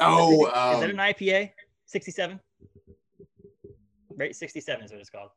[0.00, 1.52] Oh, is, um, is that an IPA?
[1.86, 2.40] Sixty-seven.
[4.16, 5.30] Right, sixty-seven is what it's called.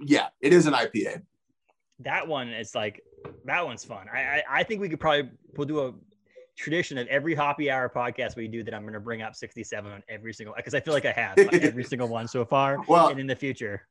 [0.00, 1.22] Yeah, it is an IPA.
[2.00, 3.02] That one is like
[3.44, 4.06] that one's fun.
[4.12, 5.92] I, I, I think we could probably we'll do a
[6.60, 9.90] tradition of every hoppy hour podcast we do that I'm going to bring up 67
[9.90, 12.78] on every single because I feel like I have on every single one so far.
[12.86, 13.86] Well, and in the future.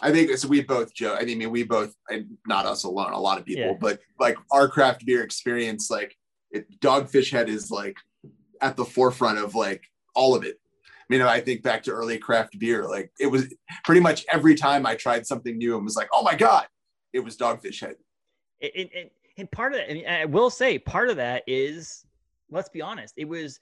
[0.00, 0.48] I think so.
[0.48, 1.16] We both, Joe.
[1.18, 3.76] I mean, we both, and not us alone, a lot of people, yeah.
[3.80, 6.16] but like our craft beer experience, like
[6.50, 7.96] it, Dogfish Head is like
[8.60, 10.58] at the forefront of like all of it.
[10.88, 13.54] I mean, I think back to early craft beer, like it was
[13.84, 16.66] pretty much every time I tried something new and was like, oh my God,
[17.12, 17.96] it was Dogfish Head.
[18.60, 22.05] And, and, and part of that, I, mean, I will say, part of that is,
[22.50, 23.60] let's be honest, it was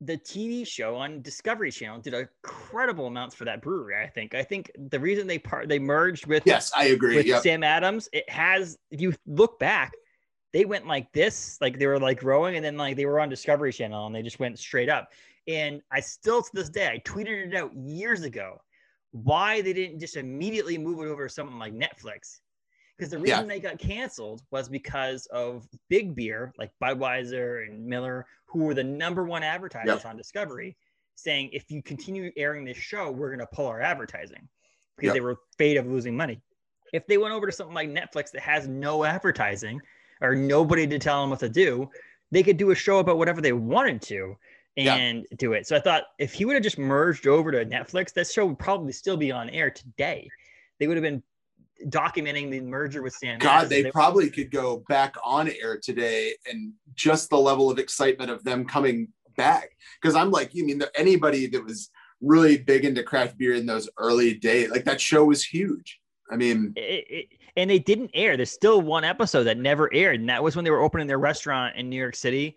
[0.00, 3.94] the TV show on Discovery Channel did incredible amounts for that brewery.
[4.02, 4.34] I think.
[4.34, 7.16] I think the reason they part they merged with yes, I agree.
[7.16, 7.42] With yep.
[7.42, 8.78] Sam Adams, it has.
[8.90, 9.92] If you look back,
[10.52, 13.28] they went like this, like they were like growing, and then like they were on
[13.28, 15.12] Discovery Channel, and they just went straight up.
[15.46, 18.60] And I still to this day, I tweeted it out years ago,
[19.12, 22.39] why they didn't just immediately move it over to something like Netflix
[23.00, 23.54] because the reason yeah.
[23.54, 28.84] they got canceled was because of big beer like Budweiser and Miller, who were the
[28.84, 30.04] number one advertisers yep.
[30.04, 30.76] on Discovery,
[31.14, 34.46] saying if you continue airing this show, we're going to pull our advertising
[34.96, 35.14] because yep.
[35.14, 36.42] they were afraid of losing money.
[36.92, 39.80] If they went over to something like Netflix that has no advertising
[40.20, 41.88] or nobody to tell them what to do,
[42.30, 44.36] they could do a show about whatever they wanted to
[44.76, 45.66] and do it.
[45.66, 48.58] So I thought if he would have just merged over to Netflix, that show would
[48.58, 50.28] probably still be on air today.
[50.78, 51.22] They would have been
[51.86, 53.38] documenting the merger with Sam.
[53.38, 54.30] God, they, they probably were...
[54.30, 59.08] could go back on air today, and just the level of excitement of them coming
[59.36, 59.70] back.
[60.00, 63.88] Because I'm like, you mean anybody that was really big into craft beer in those
[63.96, 66.00] early days, like that show was huge.
[66.30, 67.26] I mean, it, it,
[67.56, 68.36] and they didn't air.
[68.36, 71.18] There's still one episode that never aired, and that was when they were opening their
[71.18, 72.56] restaurant in New York City.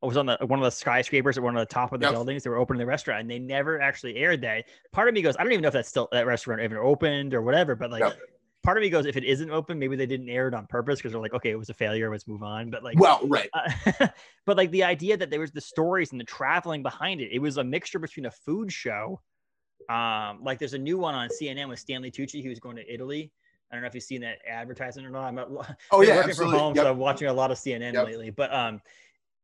[0.00, 2.06] It was on the one of the skyscrapers at one of the top of the
[2.06, 2.14] yep.
[2.14, 2.44] buildings.
[2.44, 4.66] They were opening the restaurant, and they never actually aired that.
[4.92, 7.34] Part of me goes, I don't even know if that's still that restaurant ever opened
[7.34, 7.74] or whatever.
[7.74, 8.16] But like, yep
[8.62, 10.98] part of me goes, if it isn't open, maybe they didn't air it on purpose
[10.98, 12.70] because they're like, okay, it was a failure, let's move on.
[12.70, 13.48] But like, well, right.
[13.52, 14.08] Uh,
[14.46, 17.38] but like the idea that there was the stories and the traveling behind it, it
[17.38, 19.20] was a mixture between a food show.
[19.88, 22.92] Um, like there's a new one on CNN with Stanley Tucci, who was going to
[22.92, 23.32] Italy.
[23.70, 25.24] I don't know if you've seen that advertisement or not.
[25.24, 25.48] I'm not,
[25.90, 26.52] oh yeah, working absolutely.
[26.54, 26.84] from home, yep.
[26.84, 28.06] so I'm watching a lot of CNN yep.
[28.06, 28.30] lately.
[28.30, 28.80] But um,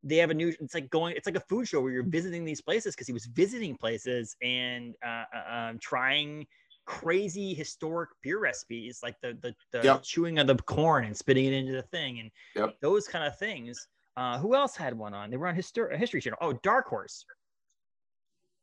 [0.02, 0.52] they have a new.
[0.60, 1.14] It's like going.
[1.16, 4.36] It's like a food show where you're visiting these places because he was visiting places
[4.42, 6.46] and uh, uh um, trying
[6.86, 10.02] crazy historic beer recipes, like the the, the yep.
[10.02, 12.76] chewing of the corn and spitting it into the thing, and yep.
[12.80, 13.86] those kind of things.
[14.16, 15.28] Uh, who else had one on?
[15.28, 16.38] They were on History History Channel.
[16.40, 17.24] Oh, Dark Horse.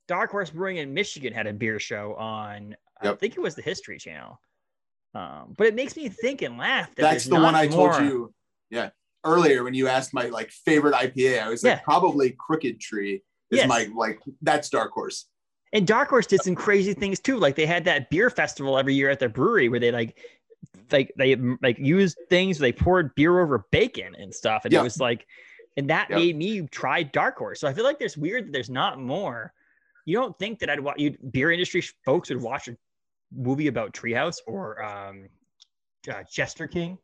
[0.07, 2.75] Dark Horse Brewing in Michigan had a beer show on.
[3.03, 3.13] Yep.
[3.13, 4.39] I think it was the History Channel.
[5.13, 6.93] Um, but it makes me think and laugh.
[6.95, 7.91] That That's the one I more...
[7.93, 8.33] told you.
[8.69, 8.91] Yeah,
[9.25, 11.83] earlier when you asked my like favorite IPA, I was like yeah.
[11.83, 13.67] probably Crooked Tree is yes.
[13.67, 15.27] my like that's Dark Horse.
[15.73, 17.37] And Dark Horse did some crazy things too.
[17.37, 20.17] Like they had that beer festival every year at their brewery where they like
[20.91, 24.65] like they like used things they poured beer over bacon and stuff.
[24.65, 25.27] And it was like
[25.77, 26.19] and that yep.
[26.19, 27.61] made me try Dark Horse.
[27.61, 29.53] So I feel like there's weird that there's not more.
[30.05, 32.75] You don't think that I'd want you beer industry folks would watch a
[33.33, 35.29] movie about Treehouse or um
[36.09, 36.97] uh, Jester King?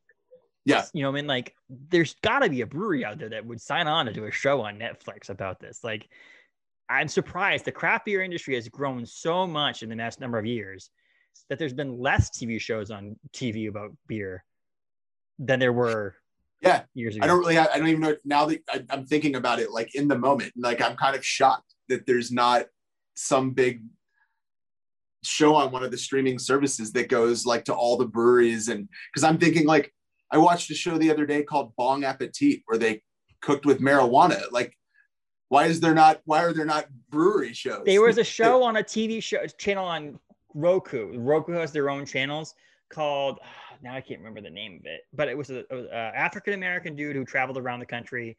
[0.66, 0.84] Yeah.
[0.94, 3.62] You know, I mean, like, there's got to be a brewery out there that would
[3.62, 5.84] sign on to do a show on Netflix about this.
[5.84, 6.10] Like,
[6.90, 10.46] I'm surprised the craft beer industry has grown so much in the last number of
[10.46, 10.90] years
[11.50, 14.44] that there's been less TV shows on TV about beer
[15.40, 16.16] than there were
[16.62, 17.24] yeah years ago.
[17.24, 19.96] I don't really I don't even know now that I, am thinking about it like
[19.96, 22.66] in the moment like I'm kind of shocked that there's not
[23.16, 23.84] some big
[25.24, 28.88] show on one of the streaming services that goes like to all the breweries and
[29.12, 29.94] because I'm thinking like
[30.32, 33.02] I watched a show the other day called Bong Appetit where they
[33.42, 34.74] cooked with marijuana like
[35.50, 37.84] why is there not why are there not brewery shows?
[37.86, 40.20] There was a show on a TV show channel on
[40.54, 41.18] Roku.
[41.18, 42.56] Roku has their own channels
[42.90, 43.40] called
[43.82, 46.96] now I can't remember the name of it, but it was a, a African American
[46.96, 48.38] dude who traveled around the country,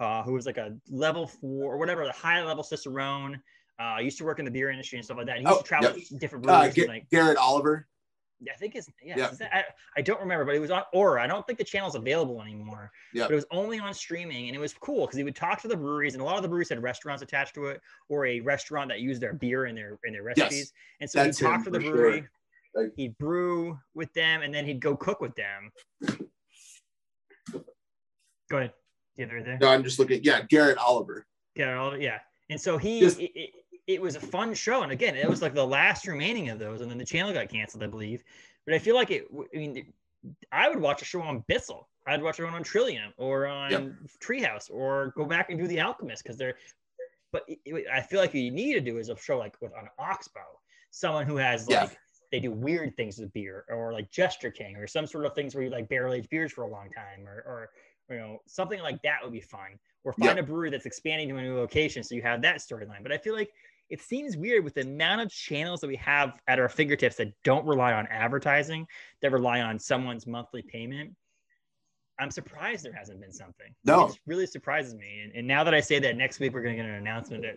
[0.00, 3.40] uh, who was like a level four or whatever, the high level cicerone.
[3.80, 5.36] Uh, used to work in the beer industry and stuff like that.
[5.36, 6.08] He used Oh, to travel yep.
[6.08, 6.78] to different uh, breweries.
[6.78, 7.86] And, like Garrett Oliver.
[8.46, 9.16] I think it's yeah.
[9.16, 9.48] Yeah.
[9.52, 9.64] I,
[9.96, 11.22] I don't remember, but it was on Aura.
[11.22, 12.90] I don't think the channel's available anymore.
[13.12, 13.24] Yeah.
[13.24, 15.68] But it was only on streaming, and it was cool because he would talk to
[15.68, 18.40] the breweries, and a lot of the breweries had restaurants attached to it, or a
[18.40, 20.72] restaurant that used their beer in their in their recipes.
[21.00, 22.84] And so he'd talk to the brewery, sure.
[22.84, 25.72] Like- he'd brew with them, and then he'd go cook with them.
[28.50, 28.72] Go ahead.
[29.16, 29.58] You right there?
[29.60, 30.20] No, I'm just looking.
[30.22, 31.26] Yeah, Garrett Oliver.
[31.56, 32.20] Garrett it, yeah.
[32.50, 33.50] And so he, Just- it, it,
[33.88, 36.82] it was a fun show, and again, it was like the last remaining of those,
[36.82, 38.22] and then the channel got canceled, I believe.
[38.66, 39.26] But I feel like it.
[39.54, 39.92] I mean,
[40.52, 41.88] I would watch a show on Bissell.
[42.06, 43.82] I'd watch one on Trillium or on Yep.
[44.22, 46.54] Treehouse, or go back and do The Alchemist because they're.
[47.32, 49.60] But it- it- I feel like what you need to do is a show like
[49.60, 50.60] with on Oxbow,
[50.90, 51.84] someone who has Yeah.
[51.84, 51.98] like
[52.30, 55.54] they do weird things with beer, or like Jester King, or some sort of things
[55.54, 57.70] where you like barrel aged beers for a long time, or or
[58.10, 59.78] you know something like that would be fun.
[60.04, 60.42] Or find Yeah.
[60.44, 63.02] a brewery that's expanding to a new location, so you have that storyline.
[63.02, 63.52] But I feel like
[63.90, 67.32] it seems weird with the amount of channels that we have at our fingertips that
[67.42, 68.86] don't rely on advertising,
[69.22, 71.14] that rely on someone's monthly payment.
[72.20, 73.74] I'm surprised there hasn't been something.
[73.84, 74.08] No.
[74.08, 75.20] It really surprises me.
[75.24, 77.44] And, and now that I say that next week we're going to get an announcement
[77.44, 77.56] that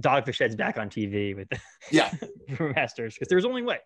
[0.00, 1.58] Dogfish Head's back on TV with the
[1.90, 2.10] Yeah,
[2.50, 3.80] Brewmasters because there's only what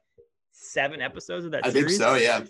[0.53, 2.14] seven episodes of that I think so.
[2.14, 2.44] Yeah.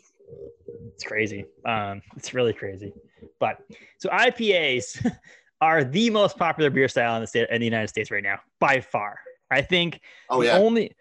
[0.94, 1.46] It's crazy.
[1.64, 2.92] Um, it's really crazy.
[3.38, 3.58] But
[3.98, 5.10] so IPAs
[5.60, 8.38] are the most popular beer style in the state in the United States right now,
[8.58, 9.20] by far.
[9.50, 10.58] I think Oh the yeah.
[10.58, 10.92] only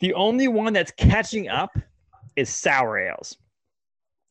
[0.00, 1.76] the only one that's catching up
[2.36, 3.36] is sour ales.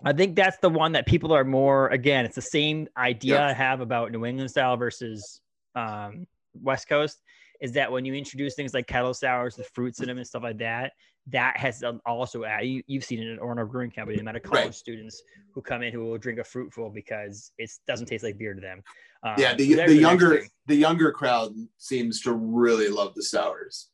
[0.05, 3.47] I think that's the one that people are more again, it's the same idea Yeah.
[3.47, 5.39] I have about New England style versus
[5.75, 6.27] um,
[6.61, 7.21] West Coast
[7.61, 10.43] is that when you introduce things like kettle sours, the fruits in them and stuff
[10.43, 10.91] like that,
[11.27, 14.43] that has um, also you, you've seen it at Orono Brewing Company, the amount of
[14.43, 14.75] college Right.
[14.75, 18.53] students who come in who will drink a fruitful because it doesn't taste like beer
[18.53, 18.83] to them.
[19.23, 23.89] Um, yeah, the, the younger the younger crowd seems to really love the sours.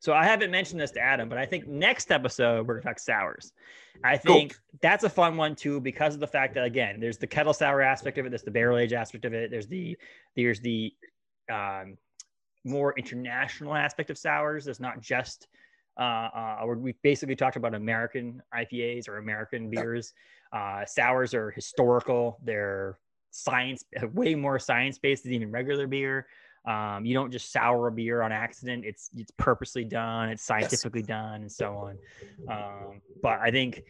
[0.00, 2.98] So I haven't mentioned this to Adam, but I think next episode we're gonna talk
[2.98, 3.52] sours.
[4.02, 4.34] I Cool.
[4.34, 7.52] think that's a fun one too because of the fact that again, there's the kettle
[7.52, 9.96] sour aspect of it, there's the barrel age aspect of it, there's the
[10.34, 10.92] there's the
[11.52, 11.96] um,
[12.64, 14.64] more international aspect of sours.
[14.64, 15.46] There's not just
[15.98, 16.02] uh,
[16.62, 20.12] uh, we basically talked about American IPAs or American beers.
[20.52, 22.38] Uh, sours are historical.
[22.42, 22.98] They're
[23.32, 26.26] science, way more science based than even regular beer.
[26.64, 28.84] Um, you don't just sour a beer on accident.
[28.84, 30.28] It's it's purposely done.
[30.28, 31.98] It's scientifically done, and so on.
[32.48, 33.82] Um, but I think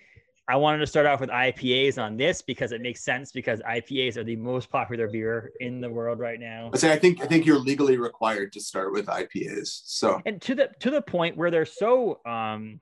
[0.49, 4.16] I wanted to start off with IPAs on this because it makes sense because IPAs
[4.16, 6.70] are the most popular beer in the world right now.
[6.72, 9.82] I say I think I think you're legally required to start with IPAs.
[9.84, 12.80] So and to the to the point where they're so um,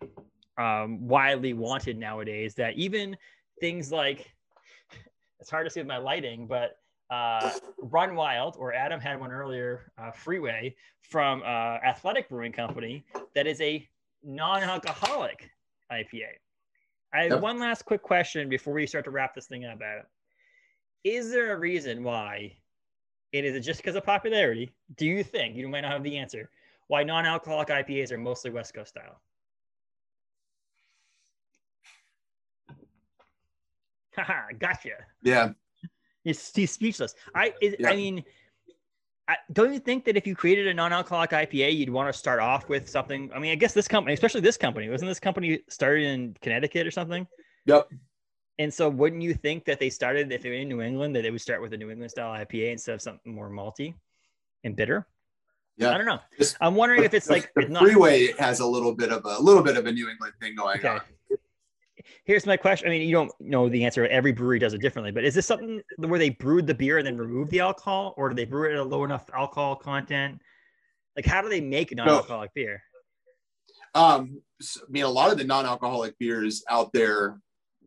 [0.57, 3.17] um, widely wanted nowadays that even
[3.61, 4.33] things like
[5.41, 6.78] it's hard to see with my lighting, but
[7.11, 13.05] uh, Run Wild or Adam had one earlier, uh, Freeway from uh, Athletic Brewing Company
[13.34, 13.88] that is a
[14.22, 15.51] non-alcoholic
[15.91, 16.28] IPA.
[17.12, 17.41] I have Yep.
[17.41, 19.80] one last quick question before we start to wrap this thing up.
[19.82, 20.07] Adam.
[21.03, 22.53] Is there a reason why
[23.32, 24.70] it is it just because of popularity?
[24.97, 26.51] Do you think you might not have the answer?
[26.88, 29.20] Why non-alcoholic IPAs are mostly West Coast style?
[34.17, 34.91] Haha, gotcha.
[35.23, 35.51] yeah,
[36.25, 37.15] He's, he's speechless.
[37.35, 37.91] I is, Yeah.
[37.91, 38.25] I mean,
[39.29, 42.41] I, don't you think that if you created a non-alcoholic IPA, you'd want to start
[42.41, 43.31] off with something?
[43.35, 46.87] I mean, I guess this company, especially this company, wasn't this company started in Connecticut
[46.87, 47.27] or something?
[47.67, 47.89] yep.
[48.59, 51.23] And so, wouldn't you think that they started if they were in New England that
[51.23, 53.95] they would start with a New England style IPA instead of something more malty
[54.65, 55.07] and bitter?
[55.79, 55.93] Yeah.
[55.95, 56.19] I don't know.
[56.37, 57.83] Just- I'm wondering if it's The- like the it's not.
[57.85, 60.79] freeway has a little bit of a little bit of a New England thing going
[60.81, 60.89] Okay.
[60.89, 61.01] on.
[62.24, 62.88] Here's my question.
[62.88, 64.07] I mean, you don't know the answer.
[64.07, 67.07] Every brewery does it differently, but is this something where they brewed the beer and
[67.07, 70.40] then remove the alcohol, or do they brew it at a low enough alcohol content?
[71.16, 72.82] Like, how do they make non-alcoholic beer?
[73.94, 77.40] Um, so, I mean, a lot of the non-alcoholic beers out there,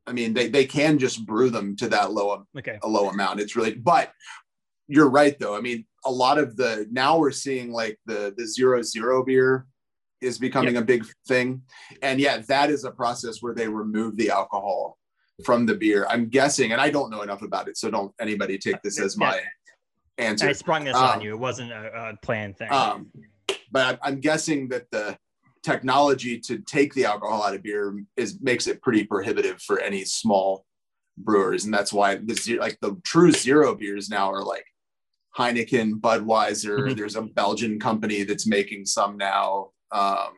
[0.06, 2.78] I mean, they they can just brew them to that low Okay.
[2.84, 3.40] a low amount.
[3.40, 4.12] It's really, but
[4.88, 5.56] you're right though.
[5.56, 9.66] I mean, a lot of the now we're seeing like the the zero zero beer
[10.24, 11.62] is becoming a big thing,
[12.02, 14.98] and yeah, that is a process where they remove the alcohol
[15.46, 16.08] from the beer.
[16.10, 19.18] I'm guessing, and I don't know enough about it, so don't anybody take this as
[19.18, 19.40] my
[20.18, 20.48] answer.
[20.48, 21.34] I sprung this on Um, you.
[21.34, 22.72] It wasn't a, a planned thing.
[22.72, 23.12] Um,
[23.72, 25.18] but I'm- guessing that the
[25.64, 30.06] technology to take the alcohol out of beer is makes it pretty prohibitive for any
[30.06, 30.66] small
[31.18, 34.66] brewers, and that's why ze- like the true zero beers now are like
[35.38, 36.78] Heineken, Budweiser.
[36.80, 36.96] Mhm.
[36.96, 39.72] There's a Belgian company that's making some now.
[39.94, 40.34] Um,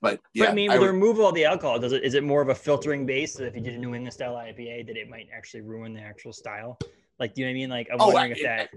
[0.00, 2.24] but But I mean, I with the removal of the alcohol, does it is it
[2.24, 3.34] more of a filtering base?
[3.34, 6.00] So if you did a New England style IPA, that it might actually ruin the
[6.00, 6.78] actual style?
[7.18, 7.68] Like, do you know what I mean?
[7.70, 8.70] Like, I'm Oh, wondering I- if that.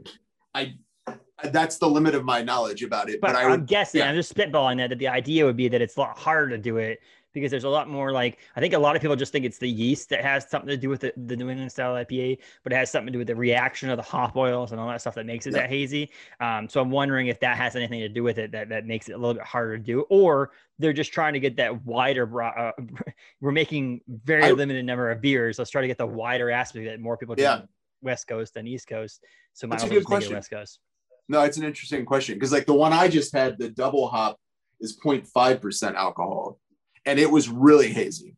[0.56, 0.76] I,
[1.50, 3.20] that's the limit of my knowledge about it.
[3.22, 4.10] But, But, I I'm would, guessing, yeah.
[4.10, 6.58] I'm just spitballing that, that the idea would be that it's a lot harder to
[6.58, 7.00] do it
[7.34, 9.58] because there's a lot more like, I think a lot of people just think it's
[9.58, 12.72] the yeast that has something to do with the, the New England style IPA, but
[12.72, 15.02] it has something to do with the reaction of the hop oils and all that
[15.02, 15.62] stuff that makes it Yeah.
[15.62, 16.12] that hazy.
[16.40, 19.10] Um, so I'm wondering if that has anything to do with it that, that makes
[19.10, 22.42] it a little bit harder to do, or they're just trying to get that wider,
[22.44, 22.72] uh,
[23.42, 25.58] we're making very I- limited number of beers.
[25.58, 27.62] Let's try to get the wider aspect that more people Yeah.
[28.02, 29.24] West Coast than East Coast.
[29.54, 30.34] So might That's a good just make it question.
[30.36, 30.80] West Coast.
[31.30, 34.38] no, it's an interesting question because like the one I just had, the double hop
[34.82, 36.60] is 0.5% alcohol
[37.06, 38.36] and it was really hazy.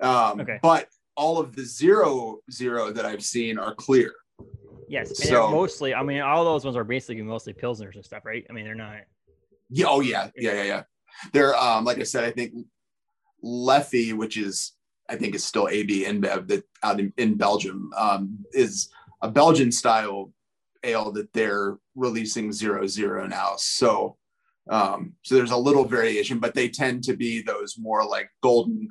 [0.00, 0.58] Um, Okay.
[0.62, 4.12] But all of the zero zero that I've seen are clear.
[4.88, 5.94] Yes, and So- mostly.
[5.94, 8.46] I mean, all those ones are basically mostly pilsners and stuff, right?
[8.48, 8.98] I mean, they're not.
[9.70, 9.86] Yeah.
[9.88, 10.30] Oh yeah.
[10.36, 10.52] Yeah.
[10.52, 10.62] Yeah.
[10.64, 10.82] Yeah.
[11.32, 12.52] They're um like I said, I think
[13.42, 14.72] Leffe, which is
[15.08, 18.88] I think is still AB InBev that out in, in Belgium, um, is
[19.22, 20.32] a Belgian style
[20.82, 23.54] ale that they're releasing zero zero now.
[23.56, 24.16] So
[24.68, 28.90] um, so there's a little variation, but they tend to be those more like golden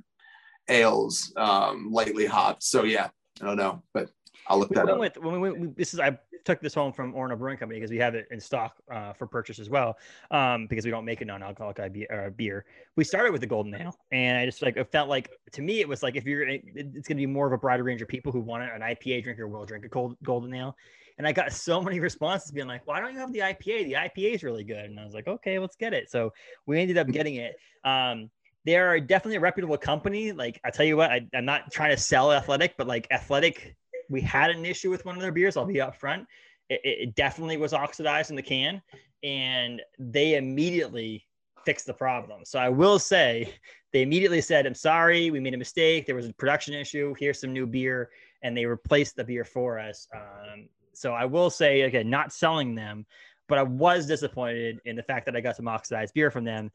[0.69, 2.63] ales, um, lightly hopped.
[2.63, 3.09] So yeah,
[3.41, 4.09] I don't know, but
[4.47, 4.99] I'll look We that went up.
[4.99, 7.91] with when we, we this is I took this home from Orono Brewing Company because
[7.91, 9.97] we have it in stock uh, for purchase as well.
[10.31, 12.65] Um, because we don't make a non-alcoholic IB, uh, beer.
[12.95, 15.81] We started with the Golden Ale, and I just like it felt like to me
[15.81, 18.07] it was like if you're it's going to be more of a broader range of
[18.07, 20.75] people who want an IPA drinker will drink a cold Golden Ale.
[21.17, 23.85] And I got so many responses being like, "Why don't you have the IPA?
[23.85, 26.31] The IPA is really good." And I was like, "Okay, let's get it." So
[26.65, 27.55] we ended up getting it.
[27.83, 28.29] Um,
[28.65, 30.31] they are definitely a reputable company.
[30.31, 33.75] Like I tell you what, I, I'm not trying to sell Athletic, but like Athletic,
[34.09, 35.55] we had an issue with one of their beers.
[35.55, 36.25] I'll be upfront.
[36.69, 38.81] It, it it definitely was oxidized in the can,
[39.23, 41.25] and they immediately
[41.63, 42.45] fixed the problem.
[42.45, 43.53] So I will say
[43.93, 46.05] they immediately said, "I'm sorry, we made a mistake.
[46.05, 47.13] There was a production issue.
[47.19, 48.09] Here's some new beer,"
[48.41, 50.07] and they replaced the beer for us.
[50.13, 53.05] Um, so I will say again, not selling them,
[53.47, 56.71] but I was disappointed in the fact that I got some oxidized beer from them.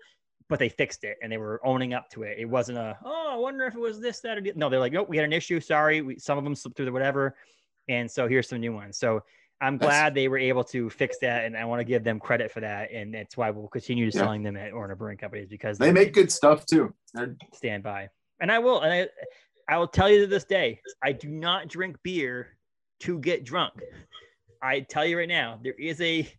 [0.48, 2.38] But they fixed it and they were owning up to it.
[2.38, 4.68] It wasn't a oh, I wonder if it was this, that, or the-" no.
[4.68, 5.60] They're like, nope, we had an issue.
[5.60, 7.36] Sorry, we, some of them slipped through the whatever,
[7.88, 8.98] and so here's some new ones.
[8.98, 9.22] So
[9.60, 12.50] I'm glad they were able to fix that, and I want to give them credit
[12.50, 12.90] for that.
[12.92, 14.10] And that's why we'll continue Yeah.
[14.10, 16.94] selling them at Orono Brewing Companies because They make good stuff too.
[17.14, 18.08] They're- stand by.
[18.40, 19.08] And I will, and I,
[19.68, 22.56] I will tell you to this day, I do not drink beer
[23.00, 23.74] to get drunk.
[24.62, 26.30] I tell you right now, there is a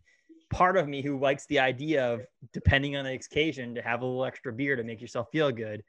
[0.50, 4.04] part of me who likes the idea of, depending on the occasion, to have a
[4.04, 5.82] little extra beer to make yourself feel good.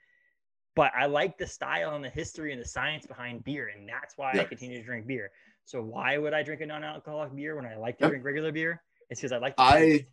[0.76, 4.18] But I like the style and the history and the science behind beer, and that's
[4.18, 5.32] why I continue to drink beer.
[5.66, 8.12] So why would I drink a non-alcoholic beer when I like to Yep.
[8.12, 8.82] drink regular beer?
[9.10, 9.56] It's because I like.
[9.58, 10.08] To I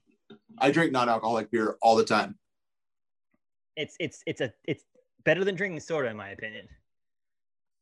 [0.58, 2.38] I drink non-alcoholic beer all the time.
[3.76, 4.84] it's it's it's a it's
[5.24, 6.68] better than drinking soda in my opinion.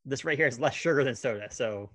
[0.05, 1.89] This right here is less sugar than soda, so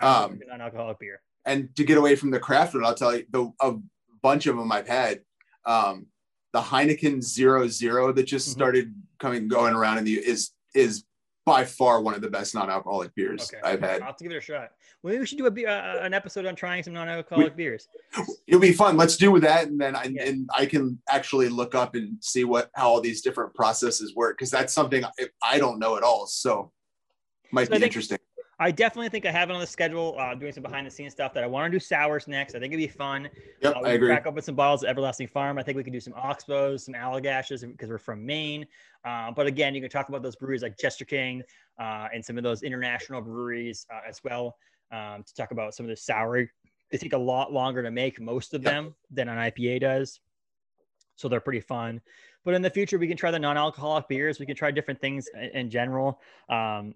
[0.00, 1.20] Um, non-alcoholic beer.
[1.44, 3.74] and to get away from the craft one, I'll tell you the a
[4.22, 5.20] bunch of them I've had.
[5.66, 6.06] Um,
[6.52, 8.52] the Heineken Zero Zero that just Mhm.
[8.52, 11.04] started coming going around in the is is
[11.44, 14.00] by far one of the best non-alcoholic beers Okay, I've had.
[14.02, 14.70] I'll have to give it a shot.
[15.02, 17.88] Maybe we should do a, be- uh, an episode on trying some non-alcoholic beers.
[18.46, 18.96] It'll be fun.
[18.98, 20.24] Let's do that, and then I, Yeah.
[20.24, 24.36] and I can actually look up and see what how all these different processes work
[24.36, 25.10] because that's something I,
[25.42, 26.26] I don't know at all.
[26.26, 26.72] So
[27.52, 28.18] might So be think- interesting.
[28.60, 31.44] I definitely think I have it on the schedule, uh, doing some behind-the-scenes stuff that
[31.44, 32.56] I want to do sours next.
[32.56, 33.28] I think it'd be fun.
[33.60, 34.08] Yep, Uh, we I can agree.
[34.08, 35.58] Crack open some bottles of Everlasting Farm.
[35.58, 38.66] I think we could do some Oxbows, some Allagashes because we're from Maine.
[39.04, 41.42] Uh, but again, you can talk about those breweries like Jester King
[41.78, 44.56] uh, and some of those international breweries uh, as well
[44.90, 46.50] um, to talk about some of the sour.
[46.90, 48.72] They take a lot longer to make, most of Yep.
[48.72, 50.20] them, than an IPA does.
[51.14, 52.00] So they're pretty fun.
[52.44, 54.40] But in the future, we can try the non-alcoholic beers.
[54.40, 56.20] We can try different things in, in general.
[56.48, 56.94] Um,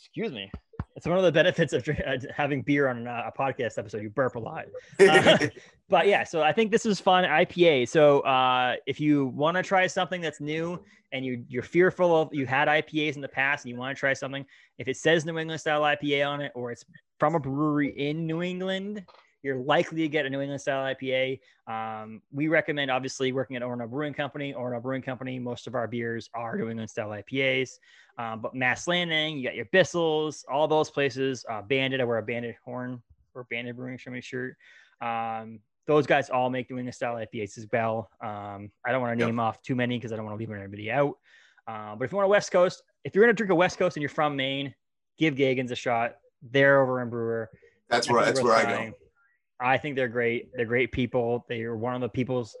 [0.00, 0.50] excuse me.
[0.96, 4.02] It's one of the benefits of uh, having beer on a, a podcast episode.
[4.02, 4.64] You burp a lot.
[5.00, 5.48] Uh,
[5.88, 7.88] but yeah, so I think this is fun IPA.
[7.88, 10.78] So uh, if you want to try something that's new
[11.12, 13.98] and you you're fearful of you had IPAs in the past and you want to
[13.98, 14.44] try something,
[14.78, 16.84] if it says New England style IPA on it or it's
[17.18, 19.04] from a brewery in New England,
[19.42, 21.40] you're likely to get a New England style IPA.
[21.66, 24.52] Um, we recommend obviously working at Orono Brewing Company.
[24.52, 27.78] Orono Brewing Company, most of our beers are New England style IPAs.
[28.18, 31.44] Um, but Mast Landing, you got your Bissell's, all those places.
[31.48, 33.02] Uh, Bandit, I wear a Bandit horn
[33.34, 34.56] or Bandit Brewing me shirt.
[35.00, 38.10] Um, those guys all make New England style IPAs as well.
[38.22, 39.28] Um, I don't want to Yep.
[39.28, 41.16] name off too many because I don't want to leave anybody out.
[41.66, 43.78] Uh, but if you want a West Coast, if you're going to drink a West
[43.78, 44.74] Coast and you're from Maine,
[45.18, 46.16] give Geaghan's a shot.
[46.42, 47.50] They're over in Brewer.
[47.88, 48.94] that's where that's where I go.
[49.60, 50.50] I think they're great.
[50.54, 51.44] They're great people.
[51.48, 52.56] They are one of the people's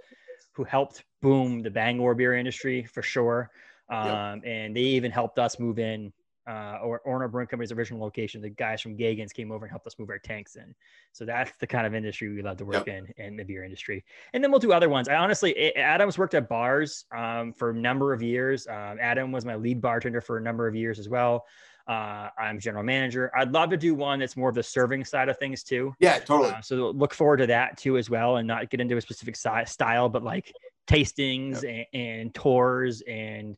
[0.52, 3.50] who helped boom the Bangor beer industry for sure.
[3.88, 4.42] Um, yep.
[4.46, 6.12] And they even helped us move in
[6.48, 8.40] uh, or Orono Brewing Company's original location.
[8.40, 10.74] The guys from Geaghan's came over and helped us move our tanks in.
[11.12, 13.04] So that's the kind of industry we love to work yep.
[13.16, 14.04] in, in the beer industry.
[14.32, 15.08] And then we'll do other ones.
[15.08, 18.66] I honestly, Adam's worked at bars um, for a number of years.
[18.66, 21.44] Um, Adam was my lead bartender for a number of years as well.
[21.90, 23.32] Uh, I'm general manager.
[23.36, 25.92] I'd love to do one that's more of the serving side of things too.
[25.98, 26.50] Yeah, totally.
[26.50, 29.34] Uh, so look forward to that too as well, and not get into a specific
[29.34, 30.54] si- style, but like
[30.86, 31.88] tastings yep.
[31.92, 33.56] and, and, tours and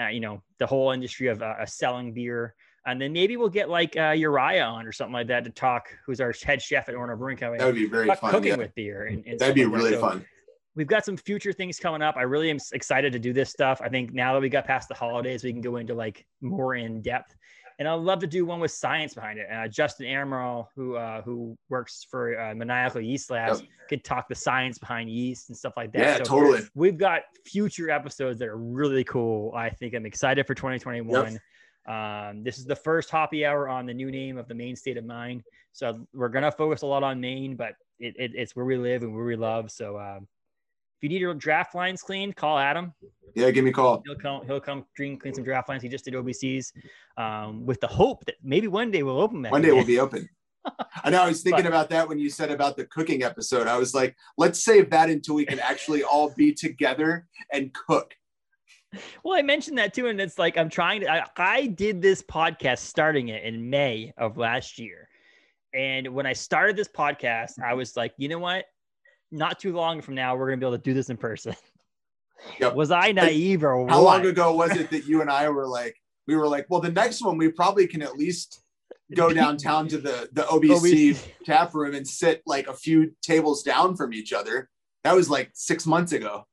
[0.00, 2.54] uh, you know the whole industry of uh, selling beer.
[2.86, 5.88] And then maybe we'll get like uh, Uriah on or something like that to talk.
[6.06, 7.58] Who's our head chef at Orono Brewing Company?
[7.58, 8.30] That would be very fun.
[8.30, 8.56] Cooking yeah.
[8.56, 10.24] with beer, and, and that'd be really so, fun
[10.76, 12.16] we've got some future things coming up.
[12.16, 13.80] I really am excited to do this stuff.
[13.80, 16.74] I think now that we got past the holidays, we can go into like more
[16.74, 17.36] in depth
[17.78, 19.46] and I'd love to do one with science behind it.
[19.52, 23.68] Uh, Justin Amaral, who uh, who works for uh, Maniacal Yeast Labs, yep.
[23.88, 26.00] could talk the science behind yeast and stuff like that.
[26.00, 26.60] Yeah, so totally.
[26.74, 29.52] We've got future episodes that are really cool.
[29.54, 31.32] I think I'm excited for 2021.
[31.32, 31.40] Yep.
[31.86, 34.96] Um, this is the first hoppy hour on the new name of the Maine state
[34.96, 35.42] of mind.
[35.72, 39.02] So we're gonna focus a lot on Maine, but it, it, it's where we live
[39.02, 39.70] and where we love.
[39.70, 40.28] So um,
[41.04, 42.94] you need your draft lines cleaned, call Adam.
[43.34, 44.02] Yeah, give me a call.
[44.06, 44.46] He'll come.
[44.46, 45.82] He'll come clean, clean some draft lines.
[45.82, 46.72] He just did OBCs,
[47.18, 49.52] um, with the hope that maybe one day we'll open that.
[49.52, 50.26] One day we'll be open.
[51.04, 51.22] I know.
[51.22, 53.66] I was thinking but, about that when you said about the cooking episode.
[53.66, 58.14] I was like, let's save that until we can actually all be together and cook.
[59.24, 61.12] Well, I mentioned that too, and it's like I'm trying to.
[61.12, 65.10] I, I did this podcast starting it in May of last year,
[65.74, 68.64] and when I started this podcast, I was like, you know what?
[69.34, 71.54] Not too long from now, we're going to be able to do this in person.
[72.60, 72.74] Yep.
[72.74, 73.90] Was I naive or what?
[73.90, 76.80] How long ago was it that you and I were like, we were like, well,
[76.80, 78.60] the next one we probably can at least
[79.14, 83.62] go downtown to the the OBC, OBC tap room and sit like a few tables
[83.62, 84.68] down from each other.
[85.04, 86.46] That was like six months ago.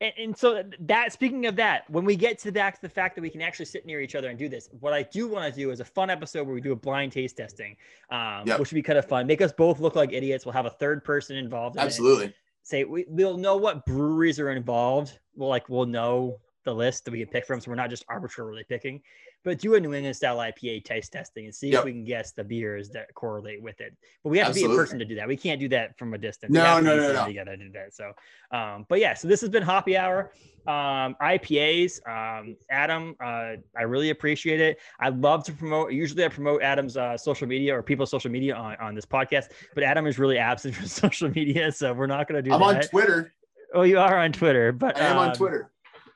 [0.00, 3.14] And, and, so that speaking of that, when we get to that, to the fact
[3.16, 5.52] that we can actually sit near each other and do this, what I do want
[5.52, 7.76] to do is a fun episode where we do a blind taste testing,
[8.10, 8.58] um, yep.
[8.58, 9.26] which would be kind of fun.
[9.26, 10.46] Make us both look like idiots.
[10.46, 11.76] We'll have a third person involved.
[11.76, 12.26] In Absolutely.
[12.26, 12.34] It.
[12.62, 15.18] Say we, we'll know what breweries are involved.
[15.34, 18.04] We'll like we'll know the list that we can pick from, so we're not just
[18.08, 19.02] arbitrarily picking
[19.44, 21.80] but do a New England style IPA taste testing and see yep.
[21.80, 23.96] if we can guess the beers that correlate with it.
[24.22, 24.62] But we have Absolutely.
[24.62, 25.28] to be in person to do that.
[25.28, 26.52] We can't do that from a distance.
[26.52, 27.26] No, no, no, no.
[27.26, 27.94] Together to do that.
[27.94, 28.12] So,
[28.52, 30.32] um, but yeah, so this has been Hoppy Hour,
[30.66, 32.06] um, IPAs.
[32.06, 34.78] Um, Adam, uh, I really appreciate it.
[35.00, 35.92] I love to promote.
[35.92, 39.50] Usually, I promote Adam's uh, social media or people's social media on, on this podcast,
[39.74, 42.56] but Adam is really absent from social media, so we're not going to do that.
[42.56, 42.84] I'm that.
[42.84, 43.32] on Twitter.
[43.72, 45.70] Oh, you are on Twitter, but I am on um, Twitter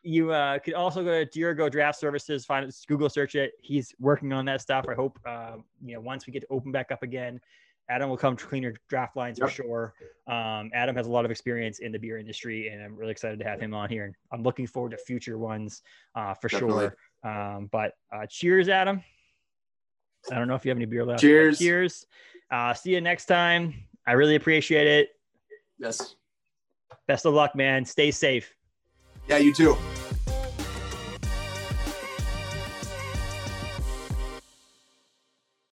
[0.05, 3.53] you uh, could also go to Dirigo Draft Services, find it, Google search it.
[3.61, 4.85] He's working on that stuff.
[4.89, 7.41] I hope uh, you know once we get to open back up again,
[7.89, 9.49] Adam will come to clean your draft lines yep.
[9.49, 9.95] for sure.
[10.27, 13.39] Um, Adam has a lot of experience in the beer industry, and I'm really excited
[13.39, 14.05] to have him on here.
[14.05, 15.83] And I'm looking forward to future ones
[16.15, 16.91] uh, for Definitely.
[17.25, 17.31] sure.
[17.31, 19.03] Um, but uh, cheers, Adam.
[20.31, 21.21] I don't know if you have any beer left.
[21.21, 21.59] Cheers.
[21.59, 22.07] Cheers.
[22.51, 23.75] Uh, see you next time.
[24.07, 25.09] I really appreciate it.
[25.79, 26.17] Yes.
[27.07, 27.85] Best of luck, man.
[27.85, 28.55] Stay safe.
[29.29, 29.77] Yeah, you too.